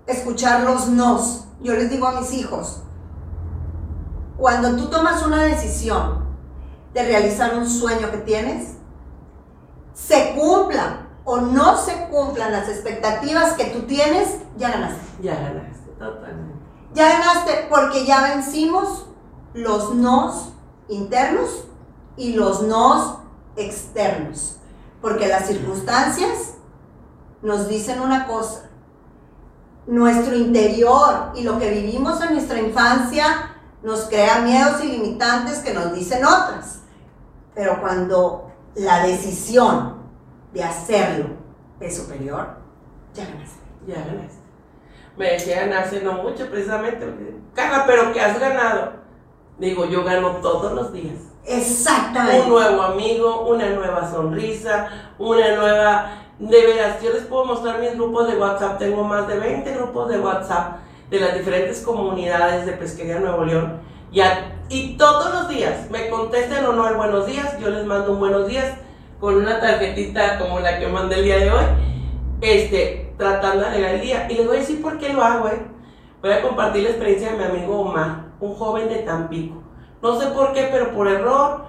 escuchar 0.05 0.61
los 0.61 0.89
nos. 0.89 1.45
Yo 1.61 1.73
les 1.73 1.89
digo 1.89 2.07
a 2.07 2.19
mis 2.19 2.33
hijos, 2.33 2.83
cuando 4.37 4.75
tú 4.75 4.89
tomas 4.89 5.25
una 5.25 5.43
decisión 5.43 6.24
de 6.95 7.03
realizar 7.03 7.57
un 7.57 7.69
sueño 7.69 8.09
que 8.09 8.19
tienes, 8.19 8.77
se 9.93 10.33
cumplan 10.33 11.09
o 11.25 11.41
no 11.41 11.77
se 11.77 12.07
cumplan 12.07 12.53
las 12.53 12.69
expectativas 12.69 13.53
que 13.53 13.65
tú 13.65 13.81
tienes, 13.81 14.39
ya 14.57 14.71
ganaste. 14.71 15.01
Ya 15.21 15.35
ganaste, 15.35 15.89
totalmente. 15.99 16.55
Ya 16.93 17.09
ganaste 17.09 17.67
porque 17.69 18.05
ya 18.05 18.33
vencimos 18.33 19.07
los 19.53 19.93
nos 19.93 20.53
internos 20.87 21.65
y 22.15 22.31
los 22.31 22.61
nos 22.61 23.17
externos. 23.57 24.55
Porque 25.01 25.27
las 25.27 25.47
circunstancias 25.47 26.53
nos 27.41 27.67
dicen 27.67 27.99
una 27.99 28.25
cosa. 28.25 28.69
Nuestro 29.85 30.33
interior 30.33 31.33
y 31.35 31.43
lo 31.43 31.59
que 31.59 31.71
vivimos 31.71 32.21
en 32.21 32.35
nuestra 32.35 32.57
infancia 32.57 33.51
nos 33.83 34.05
crea 34.05 34.39
miedos 34.39 34.81
ilimitantes 34.81 35.59
que 35.59 35.73
nos 35.73 35.93
dicen 35.93 36.23
otras. 36.23 36.74
Pero 37.55 37.79
cuando 37.81 38.51
la 38.75 39.05
decisión 39.05 39.95
de 40.53 40.63
hacerlo 40.63 41.29
es 41.79 41.97
superior, 41.97 42.57
ya 43.13 43.25
ganaste. 43.25 43.59
Ya 43.87 43.95
ganaste. 43.95 44.45
Me 45.17 45.31
decían 45.31 45.71
hace 45.71 46.01
no 46.01 46.23
mucho 46.23 46.49
precisamente, 46.49 47.05
Carla, 47.53 47.85
pero 47.87 48.11
¿qué 48.11 48.19
has 48.19 48.37
ganado? 48.37 48.91
Digo, 49.57 49.85
yo 49.85 50.03
gano 50.03 50.31
todos 50.41 50.73
los 50.73 50.91
días. 50.91 51.15
Exactamente. 51.45 52.41
Un 52.41 52.49
nuevo 52.49 52.81
amigo, 52.81 53.47
una 53.47 53.69
nueva 53.69 54.09
sonrisa, 54.09 55.13
una 55.17 55.55
nueva... 55.55 56.21
De 56.37 56.65
veras, 56.65 57.01
yo 57.01 57.13
les 57.13 57.23
puedo 57.23 57.45
mostrar 57.45 57.79
mis 57.79 57.93
grupos 57.93 58.27
de 58.27 58.37
WhatsApp. 58.37 58.77
Tengo 58.77 59.05
más 59.05 59.25
de 59.25 59.39
20 59.39 59.71
grupos 59.71 60.09
de 60.09 60.19
WhatsApp 60.19 60.79
de 61.09 61.21
las 61.21 61.33
diferentes 61.33 61.81
comunidades 61.81 62.65
de 62.65 62.73
Pesquería 62.73 63.19
Nuevo 63.19 63.45
León. 63.45 63.79
Y, 64.11 64.19
y 64.69 64.97
todos 64.97 65.33
los 65.33 65.49
días 65.49 65.89
me 65.91 66.09
contestan 66.09 66.65
o 66.65 66.73
no 66.73 66.87
el 66.87 66.95
buenos 66.95 67.27
días. 67.27 67.59
Yo 67.59 67.69
les 67.69 67.85
mando 67.85 68.13
un 68.13 68.19
buenos 68.19 68.47
días 68.47 68.73
con 69.19 69.35
una 69.35 69.59
tarjetita 69.59 70.39
como 70.39 70.59
la 70.59 70.79
que 70.79 70.87
mandé 70.87 71.15
el 71.17 71.23
día 71.23 71.37
de 71.37 71.51
hoy. 71.51 71.65
Este, 72.41 73.13
tratando 73.17 73.61
de 73.61 73.67
arreglar 73.67 73.95
el 73.95 74.01
día. 74.01 74.27
Y 74.29 74.35
les 74.35 74.47
voy 74.47 74.57
a 74.57 74.59
decir 74.59 74.81
por 74.81 74.97
qué 74.97 75.13
lo 75.13 75.23
hago, 75.23 75.47
¿eh? 75.49 75.61
Voy 76.21 76.31
a 76.31 76.41
compartir 76.41 76.83
la 76.83 76.89
experiencia 76.89 77.31
de 77.31 77.37
mi 77.37 77.43
amigo 77.43 77.79
Omar, 77.81 78.25
un 78.39 78.55
joven 78.55 78.89
de 78.89 78.95
Tampico. 78.97 79.61
No 80.01 80.19
sé 80.19 80.27
por 80.27 80.53
qué, 80.53 80.69
pero 80.71 80.91
por 80.93 81.07
error 81.07 81.65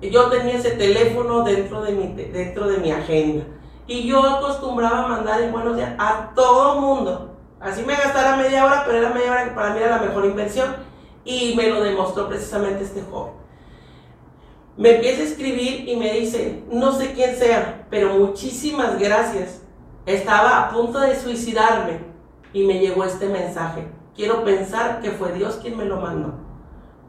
yo 0.00 0.30
tenía 0.30 0.54
ese 0.54 0.70
teléfono 0.72 1.42
dentro 1.42 1.82
de 1.82 1.92
mi, 1.92 2.06
dentro 2.14 2.68
de 2.68 2.78
mi 2.78 2.90
agenda. 2.90 3.44
Y 3.86 4.06
yo 4.06 4.22
acostumbraba 4.24 5.04
a 5.04 5.08
mandar 5.08 5.42
el 5.42 5.50
buenos 5.50 5.76
días 5.76 5.92
a 5.98 6.30
todo 6.34 6.80
mundo. 6.80 7.36
Así 7.60 7.82
me 7.82 7.94
gastara 7.94 8.36
media 8.36 8.64
hora, 8.64 8.84
pero 8.86 8.98
era 8.98 9.10
media 9.10 9.32
hora 9.32 9.44
que 9.44 9.50
para 9.50 9.70
mí 9.74 9.80
era 9.80 9.96
la 9.96 10.02
mejor 10.02 10.24
inversión. 10.24 10.89
Y 11.30 11.54
me 11.54 11.68
lo 11.68 11.80
demostró 11.80 12.28
precisamente 12.28 12.82
este 12.82 13.02
joven. 13.02 13.34
Me 14.76 14.96
empieza 14.96 15.22
a 15.22 15.26
escribir 15.26 15.88
y 15.88 15.94
me 15.94 16.12
dice, 16.12 16.64
no 16.72 16.90
sé 16.90 17.12
quién 17.12 17.36
sea, 17.36 17.86
pero 17.88 18.14
muchísimas 18.14 18.98
gracias. 18.98 19.62
Estaba 20.06 20.58
a 20.58 20.70
punto 20.70 20.98
de 20.98 21.14
suicidarme 21.14 22.00
y 22.52 22.64
me 22.64 22.80
llegó 22.80 23.04
este 23.04 23.28
mensaje. 23.28 23.86
Quiero 24.16 24.42
pensar 24.42 25.00
que 25.00 25.12
fue 25.12 25.32
Dios 25.32 25.60
quien 25.62 25.76
me 25.76 25.84
lo 25.84 26.00
mandó. 26.00 26.34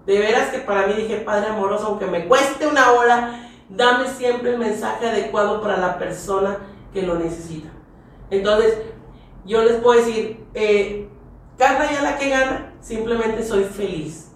De 0.05 0.19
veras 0.19 0.49
que 0.49 0.59
para 0.59 0.85
mí 0.85 0.93
dije, 0.93 1.17
Padre 1.17 1.47
amoroso, 1.47 1.87
aunque 1.87 2.05
me 2.05 2.27
cueste 2.27 2.67
una 2.67 2.91
hora, 2.91 3.49
dame 3.69 4.07
siempre 4.07 4.51
el 4.51 4.59
mensaje 4.59 5.09
adecuado 5.09 5.61
para 5.63 5.77
la 5.77 5.97
persona 5.97 6.59
que 6.93 7.01
lo 7.01 7.15
necesita. 7.15 7.69
Entonces, 8.29 8.77
yo 9.45 9.63
les 9.63 9.77
puedo 9.77 9.99
decir, 9.99 10.45
eh, 10.53 11.09
Carla 11.57 11.91
ya 11.91 12.01
la 12.01 12.17
que 12.17 12.29
gana, 12.29 12.73
simplemente 12.81 13.43
soy 13.43 13.63
feliz. 13.63 14.31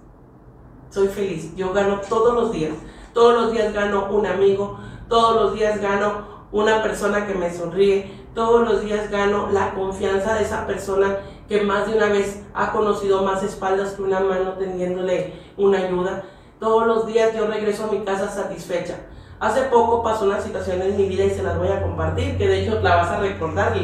Soy 0.89 1.07
feliz. 1.07 1.55
Yo 1.55 1.73
gano 1.73 1.99
todos 2.07 2.33
los 2.33 2.51
días. 2.51 2.73
Todos 3.13 3.33
los 3.33 3.51
días 3.51 3.73
gano 3.73 4.07
un 4.11 4.25
amigo. 4.25 4.79
Todos 5.09 5.41
los 5.41 5.53
días 5.53 5.81
gano 5.81 6.47
una 6.51 6.83
persona 6.83 7.27
que 7.27 7.35
me 7.35 7.53
sonríe. 7.53 8.25
Todos 8.33 8.67
los 8.67 8.81
días 8.81 9.09
gano 9.09 9.49
la 9.51 9.73
confianza 9.73 10.35
de 10.35 10.43
esa 10.43 10.67
persona 10.67 11.17
que 11.47 11.61
más 11.61 11.87
de 11.87 11.97
una 11.97 12.07
vez 12.07 12.43
ha 12.53 12.71
conocido 12.71 13.23
más 13.23 13.43
espaldas 13.43 13.93
que 13.93 14.01
una 14.01 14.19
mano 14.19 14.53
tendiéndole 14.53 15.33
una 15.57 15.79
ayuda. 15.79 16.23
Todos 16.59 16.87
los 16.87 17.07
días 17.07 17.35
yo 17.35 17.47
regreso 17.47 17.85
a 17.85 17.91
mi 17.91 18.03
casa 18.03 18.29
satisfecha. 18.29 18.97
Hace 19.39 19.63
poco 19.63 20.01
pasó 20.01 20.25
una 20.25 20.39
situación 20.39 20.81
en 20.81 20.95
mi 20.95 21.07
vida 21.07 21.25
y 21.25 21.29
se 21.29 21.43
las 21.43 21.57
voy 21.57 21.67
a 21.67 21.81
compartir, 21.81 22.37
que 22.37 22.47
de 22.47 22.63
hecho 22.63 22.79
la 22.81 22.95
vas 22.95 23.09
a 23.09 23.19
recordar, 23.19 23.75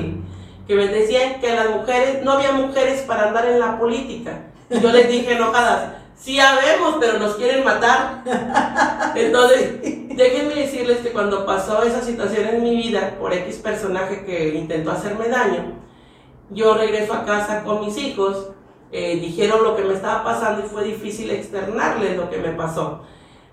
que 0.68 0.76
me 0.76 0.88
decían 0.88 1.40
que 1.42 1.56
las 1.56 1.70
mujeres, 1.70 2.24
no 2.24 2.34
había 2.34 2.52
mujeres 2.52 3.02
para 3.02 3.28
andar 3.28 3.46
en 3.46 3.60
la 3.60 3.80
política. 3.80 4.48
Y 4.70 4.80
yo 4.80 4.92
les 4.92 5.10
dije 5.10 5.34
enojadas, 5.34 5.92
sí 6.16 6.40
habemos, 6.40 6.98
pero 7.00 7.20
nos 7.20 7.36
quieren 7.36 7.64
matar. 7.64 8.24
Entonces, 9.16 9.82
déjenme 10.16 10.56
decirles 10.56 11.00
que 11.00 11.12
cuando 11.12 11.46
pasó 11.46 11.84
esa 11.84 12.02
situación 12.02 12.48
en 12.48 12.64
mi 12.64 12.76
vida, 12.76 13.16
por 13.20 13.34
X 13.34 13.58
personaje 13.58 14.24
que 14.26 14.56
intentó 14.56 14.92
hacerme 14.92 15.28
daño, 15.28 15.74
yo 16.50 16.74
regreso 16.76 17.14
a 17.14 17.26
casa 17.26 17.64
con 17.64 17.86
mis 17.86 17.98
hijos, 17.98 18.50
eh, 18.92 19.18
dijeron 19.22 19.64
lo 19.64 19.76
que 19.76 19.84
me 19.84 19.94
estaba 19.94 20.24
pasando 20.24 20.66
y 20.66 20.70
fue 20.70 20.84
difícil 20.84 21.32
externarles 21.32 22.18
lo 22.18 22.30
que 22.30 22.38
me 22.38 22.50
pasó. 22.50 23.04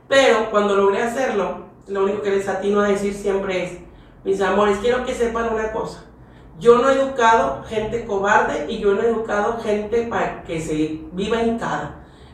Pero 0.09 0.51
cuando 0.51 0.75
logré 0.75 1.03
hacerlo, 1.03 1.67
lo 1.87 2.05
único 2.05 2.23
que 2.23 2.31
les 2.31 2.49
atino 2.49 2.81
a 2.81 2.89
decir 2.89 3.15
siempre 3.15 3.65
es, 3.65 3.79
mis 4.25 4.41
amores, 4.41 4.79
quiero 4.79 5.05
que 5.05 5.15
sepan 5.15 5.53
una 5.53 5.71
cosa. 5.71 6.05
Yo 6.59 6.79
no 6.79 6.91
he 6.91 6.95
educado 6.95 7.63
gente 7.69 8.05
cobarde 8.05 8.67
y 8.69 8.79
yo 8.79 8.95
no 8.95 9.03
he 9.03 9.09
educado 9.09 9.59
gente 9.63 10.09
para 10.09 10.43
que 10.43 10.61
se 10.61 11.03
viva 11.13 11.41
en. 11.41 11.61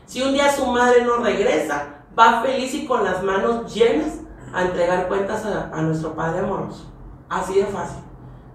Si 0.07 0.21
un 0.23 0.33
día 0.33 0.51
su 0.51 0.65
madre 0.65 1.03
no 1.03 1.17
regresa, 1.17 2.05
va 2.17 2.41
feliz 2.41 2.73
y 2.73 2.85
con 2.87 3.03
las 3.03 3.21
manos 3.21 3.71
llenas 3.73 4.19
a 4.53 4.63
entregar 4.63 5.07
cuentas 5.07 5.45
a, 5.45 5.69
a 5.71 5.81
nuestro 5.81 6.15
Padre 6.15 6.39
amoroso. 6.39 6.91
Así 7.29 7.55
de 7.55 7.65
fácil. 7.65 8.03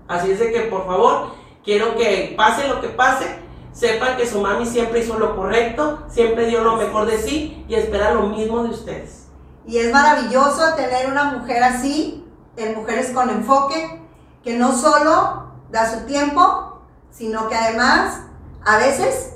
Así 0.09 0.33
es 0.33 0.41
de 0.41 0.53
que 0.53 0.63
por 0.63 0.87
favor, 0.87 1.31
quiero 1.65 1.95
que 1.97 2.35
pase 2.37 2.67
lo 2.67 2.81
que 2.81 2.89
pase, 2.89 3.27
sepan 3.73 4.17
que 4.17 4.27
su 4.27 4.41
mami 4.41 4.67
siempre 4.67 5.01
hizo 5.01 5.19
lo 5.19 5.37
correcto, 5.37 6.03
siempre 6.09 6.47
dio 6.47 6.65
lo 6.65 6.77
mejor 6.77 7.07
de 7.07 7.19
sí 7.19 7.65
y 7.69 7.75
espera 7.75 8.13
lo 8.15 8.23
mismo 8.23 8.65
de 8.65 8.71
ustedes. 8.71 9.29
Y 9.67 9.79
es 9.79 9.93
maravilloso 9.93 10.75
tener 10.75 11.09
una 11.09 11.25
mujer 11.25 11.63
así, 11.63 12.27
en 12.57 12.75
Mujeres 12.75 13.11
con 13.11 13.31
Enfoque, 13.31 14.03
que 14.43 14.55
no 14.55 14.73
solo 14.73 15.50
da 15.71 15.91
su 15.91 16.07
tiempo, 16.07 16.83
sino 17.11 17.49
que 17.49 17.57
además, 17.57 18.21
a 18.65 18.77
veces, 18.79 19.35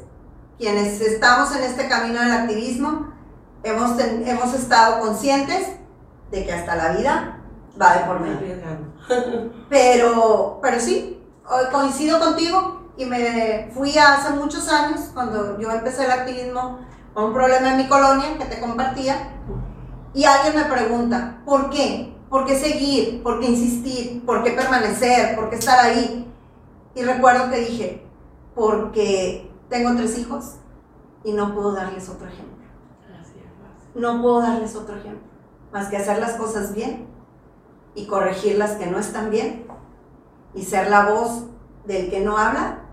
quienes 0.59 1.01
estamos 1.01 1.55
en 1.55 1.65
este 1.65 1.89
camino 1.89 2.21
del 2.21 2.33
activismo, 2.33 3.13
hemos, 3.63 3.99
hemos 3.99 4.55
estado 4.55 5.01
conscientes 5.01 5.69
de 6.31 6.45
que 6.45 6.53
hasta 6.53 6.77
la 6.77 6.93
vida 6.93 7.41
va 7.81 7.95
de 7.95 8.05
por 8.05 8.21
medio. 8.21 8.55
Pero, 9.69 10.61
pero 10.63 10.81
sí, 10.81 11.23
coincido 11.71 12.19
contigo 12.19 12.91
y 12.97 13.05
me 13.05 13.71
fui 13.75 13.99
hace 13.99 14.31
muchos 14.31 14.67
años, 14.69 15.11
cuando 15.13 15.59
yo 15.59 15.71
empecé 15.71 16.05
el 16.07 16.11
activismo, 16.11 16.79
con 17.13 17.25
un 17.25 17.35
problema 17.35 17.73
en 17.73 17.77
mi 17.77 17.89
colonia 17.89 18.39
que 18.39 18.47
te 18.47 18.61
compartía, 18.61 19.31
y 20.15 20.25
alguien 20.25 20.57
me 20.57 20.65
pregunta, 20.65 21.39
¿por 21.45 21.69
qué? 21.71 22.14
¿Por 22.29 22.47
qué 22.47 22.59
seguir? 22.59 23.23
¿Por 23.23 23.41
qué 23.41 23.47
insistir? 23.47 24.25
¿Por 24.25 24.43
qué 24.43 24.53
permanecer? 24.53 25.37
¿Por 25.37 25.51
qué 25.51 25.57
estar 25.57 25.79
ahí? 25.79 26.33
Y 26.95 27.03
recuerdo 27.03 27.51
que 27.51 27.61
dije, 27.61 28.07
porque 28.55 29.51
tengo 29.69 29.95
tres 29.97 30.19
hijos 30.19 30.57
y 31.25 31.33
no 31.33 31.55
puedo 31.55 31.73
darles 31.73 32.09
otro 32.09 32.29
ejemplo. 32.29 32.55
No 33.95 34.21
puedo 34.21 34.41
darles 34.41 34.75
otro 34.75 34.97
ejemplo. 34.97 35.29
más 35.73 35.89
que 35.89 35.97
hacer 35.97 36.19
las 36.19 36.35
cosas 36.35 36.73
bien 36.73 37.07
y 37.97 38.07
corregir 38.07 38.59
las 38.59 38.73
que 38.73 38.87
no 38.87 38.99
están 38.99 39.31
bien 39.31 39.67
y 40.55 40.63
ser 40.63 40.89
la 40.89 41.11
voz 41.11 41.47
del 41.85 42.11
que 42.11 42.21
no 42.21 42.39
habla 42.39 42.85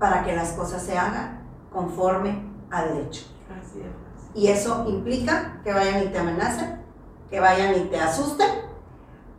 para 0.00 0.24
que 0.24 0.34
las 0.34 0.50
cosas 0.52 0.82
se 0.82 0.98
hagan 0.98 1.48
conforme 1.72 2.42
a 2.70 2.84
derecho. 2.86 3.24
Y 4.34 4.48
eso 4.48 4.84
implica 4.88 5.60
que 5.62 5.72
vayan 5.72 6.02
y 6.02 6.06
te 6.06 6.18
amenacen, 6.18 6.82
que 7.30 7.38
vayan 7.38 7.76
y 7.76 7.84
te 7.84 8.00
asusten, 8.00 8.48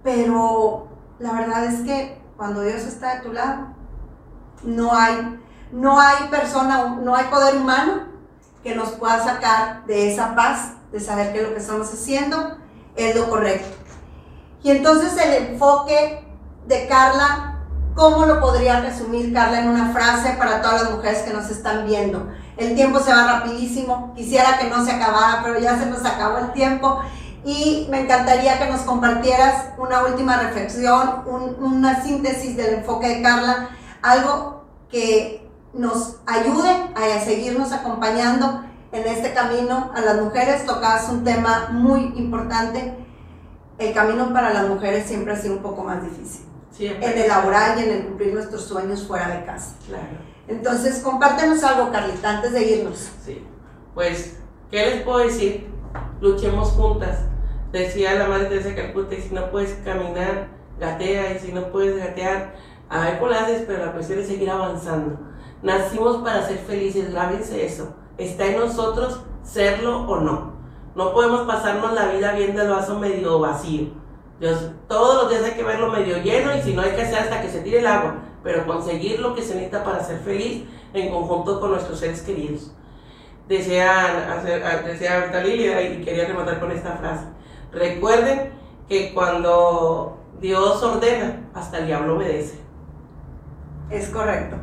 pero 0.06 0.88
la 1.18 1.34
verdad 1.34 1.66
es 1.66 1.82
que 1.82 2.22
cuando 2.38 2.62
Dios 2.62 2.84
está 2.84 3.16
de 3.16 3.22
tu 3.22 3.34
lado, 3.34 3.70
no 4.64 4.96
hay, 4.96 5.42
no 5.72 6.00
hay 6.00 6.28
persona, 6.30 7.00
no 7.02 7.16
hay 7.16 7.26
poder 7.26 7.56
humano 7.58 8.04
que 8.64 8.76
nos 8.76 8.90
pueda 8.90 9.24
sacar 9.24 9.84
de 9.88 10.14
esa 10.14 10.36
paz, 10.36 10.74
de 10.92 11.00
saber 11.00 11.34
que 11.34 11.42
lo 11.42 11.54
que 11.54 11.60
estamos 11.60 11.92
haciendo 11.92 12.56
es 12.96 13.16
lo 13.16 13.28
correcto. 13.28 13.68
Y 14.62 14.70
entonces 14.70 15.18
el 15.18 15.48
enfoque 15.48 16.24
de 16.68 16.88
Carla, 16.88 17.64
¿cómo 17.96 18.28
lo 18.28 18.40
podría 18.40 18.82
resumir 18.82 19.34
Carla 19.34 19.62
en 19.62 19.70
una 19.70 19.92
frase 19.92 20.34
para 20.38 20.62
todas 20.62 20.84
las 20.84 20.92
mujeres 20.92 21.24
que 21.24 21.34
nos 21.34 21.50
están 21.50 21.88
viendo? 21.88 22.32
El 22.58 22.76
tiempo 22.76 23.00
se 23.00 23.12
va 23.12 23.40
rapidísimo, 23.40 24.14
quisiera 24.16 24.60
que 24.60 24.70
no 24.70 24.86
se 24.86 24.92
acabara, 24.92 25.42
pero 25.44 25.60
ya 25.60 25.80
se 25.80 25.88
nos 25.88 26.06
acabó 26.06 26.38
el 26.38 26.52
tiempo. 26.54 27.02
Y 27.46 27.86
me 27.92 28.02
encantaría 28.02 28.58
que 28.58 28.72
nos 28.72 28.82
compartieras 28.82 29.68
una 29.78 30.04
última 30.04 30.38
reflexión, 30.38 31.24
una 31.60 32.04
síntesis 32.04 32.58
del 32.58 32.80
enfoque 32.80 33.08
de 33.08 33.22
Carla, 33.22 33.70
algo 34.02 34.66
que 34.90 35.48
nos 35.72 36.18
ayude 36.26 36.70
a 36.96 37.20
seguirnos 37.24 37.72
acompañando 37.72 38.64
en 38.92 39.08
este 39.08 39.32
camino 39.34 39.92
a 39.94 40.02
las 40.02 40.20
mujeres. 40.20 40.66
Tocabas 40.66 41.08
un 41.10 41.24
tema 41.24 41.70
muy 41.72 42.14
importante. 42.16 42.96
El 43.78 43.94
camino 43.94 44.34
para 44.34 44.52
las 44.52 44.68
mujeres 44.68 45.06
siempre 45.06 45.34
ha 45.34 45.38
sido 45.38 45.58
un 45.58 45.62
poco 45.62 45.84
más 45.84 46.02
difícil. 46.02 46.48
en 46.80 47.18
el 47.18 47.28
laboral 47.28 47.80
y 47.80 47.84
en 47.84 47.92
el 47.92 48.06
cumplir 48.08 48.34
nuestros 48.34 48.64
sueños 48.64 49.06
fuera 49.06 49.28
de 49.28 49.46
casa. 49.46 49.76
Entonces, 50.48 51.00
compártenos 51.00 51.64
algo, 51.64 51.92
Carlita, 51.92 52.38
antes 52.38 52.54
de 52.54 52.64
irnos. 52.64 53.12
Sí. 53.24 53.46
Pues, 53.94 54.38
¿qué 54.72 54.86
les 54.88 55.04
puedo 55.04 55.20
decir? 55.20 55.70
Luchemos 56.20 56.70
juntas. 56.70 57.20
Decía 57.76 58.16
la 58.16 58.30
madre 58.30 58.46
Teresa 58.46 58.70
de 58.70 58.76
Calcuta, 58.76 59.16
y 59.16 59.22
si 59.22 59.36
no 59.36 59.52
puedes 59.52 59.74
caminar, 59.84 60.48
gatea, 60.80 61.36
y 61.36 61.40
si 61.40 61.52
no 61.52 61.74
puedes 61.74 61.98
gatear, 61.98 62.56
a 62.88 63.02
ver 63.02 63.20
cómo 63.20 63.32
haces, 63.34 63.66
pero 63.68 63.86
la 63.86 63.92
cuestión 63.92 64.20
es 64.20 64.28
seguir 64.28 64.50
avanzando. 64.50 65.20
Nacimos 65.62 66.24
para 66.24 66.42
ser 66.48 66.60
felices, 66.60 67.12
grábense 67.12 67.66
eso. 67.66 67.94
Está 68.18 68.46
en 68.46 68.60
nosotros 68.60 69.20
serlo 69.44 70.08
o 70.08 70.22
no. 70.22 70.54
No 70.96 71.12
podemos 71.12 71.42
pasarnos 71.42 71.92
la 71.92 72.14
vida 72.14 72.32
viendo 72.32 72.62
el 72.62 72.70
vaso 72.70 72.98
medio 72.98 73.40
vacío. 73.42 73.88
Todos 74.88 75.24
los 75.24 75.30
días 75.30 75.44
hay 75.44 75.58
que 75.58 75.64
verlo 75.64 75.92
medio 75.92 76.24
lleno 76.24 76.56
y 76.56 76.62
si 76.62 76.74
no 76.74 76.82
hay 76.82 76.92
que 76.92 77.02
hacer 77.02 77.20
hasta 77.20 77.42
que 77.42 77.50
se 77.50 77.60
tire 77.60 77.80
el 77.80 77.88
agua, 77.88 78.22
pero 78.42 78.66
conseguir 78.66 79.20
lo 79.20 79.36
que 79.36 79.42
se 79.42 79.54
necesita 79.54 79.84
para 79.84 80.02
ser 80.02 80.20
feliz 80.20 80.64
en 80.94 81.10
conjunto 81.10 81.60
con 81.60 81.72
nuestros 81.72 82.00
seres 82.00 82.22
queridos. 82.22 82.72
Desean 83.50 84.32
hacer, 84.32 84.64
ah, 84.64 84.82
ahorita 84.82 85.44
Lilia 85.44 85.82
y 85.82 86.06
quería 86.06 86.26
rematar 86.26 86.62
con 86.62 86.72
esta 86.72 86.94
frase. 86.94 87.36
Recuerden 87.76 88.54
que 88.88 89.14
cuando 89.14 90.18
Dios 90.40 90.82
ordena, 90.82 91.50
hasta 91.54 91.80
el 91.80 91.88
diablo 91.88 92.16
obedece. 92.16 92.58
Es 93.90 94.08
correcto. 94.08 94.56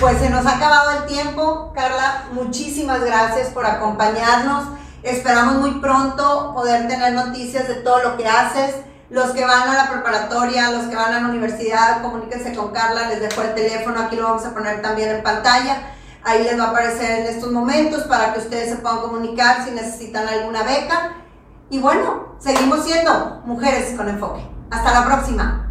Pues 0.00 0.16
se 0.18 0.30
nos 0.30 0.46
ha 0.46 0.56
acabado 0.56 1.02
el 1.02 1.06
tiempo. 1.06 1.70
Carla, 1.74 2.28
muchísimas 2.32 3.04
gracias 3.04 3.48
por 3.48 3.66
acompañarnos. 3.66 4.68
Esperamos 5.02 5.56
muy 5.56 5.80
pronto 5.80 6.54
poder 6.54 6.88
tener 6.88 7.12
noticias 7.12 7.68
de 7.68 7.74
todo 7.74 8.02
lo 8.02 8.16
que 8.16 8.26
haces. 8.26 8.76
Los 9.10 9.32
que 9.32 9.44
van 9.44 9.68
a 9.68 9.74
la 9.74 9.90
preparatoria, 9.90 10.70
los 10.70 10.86
que 10.86 10.96
van 10.96 11.12
a 11.12 11.20
la 11.20 11.28
universidad, 11.28 12.00
comuníquense 12.00 12.54
con 12.54 12.72
Carla, 12.72 13.08
les 13.08 13.20
dejo 13.20 13.42
el 13.42 13.54
teléfono, 13.54 14.00
aquí 14.00 14.16
lo 14.16 14.24
vamos 14.24 14.44
a 14.46 14.54
poner 14.54 14.80
también 14.80 15.10
en 15.10 15.22
pantalla. 15.22 15.94
Ahí 16.24 16.42
les 16.42 16.58
va 16.58 16.64
a 16.64 16.70
aparecer 16.70 17.20
en 17.20 17.26
estos 17.26 17.52
momentos 17.52 18.04
para 18.04 18.32
que 18.32 18.40
ustedes 18.40 18.70
se 18.70 18.76
puedan 18.76 19.00
comunicar 19.00 19.64
si 19.64 19.72
necesitan 19.72 20.26
alguna 20.26 20.62
beca. 20.62 21.14
Y 21.70 21.78
bueno, 21.78 22.34
seguimos 22.38 22.84
siendo 22.84 23.42
mujeres 23.44 23.94
con 23.96 24.08
enfoque. 24.08 24.40
Hasta 24.70 24.92
la 24.92 25.04
próxima. 25.04 25.67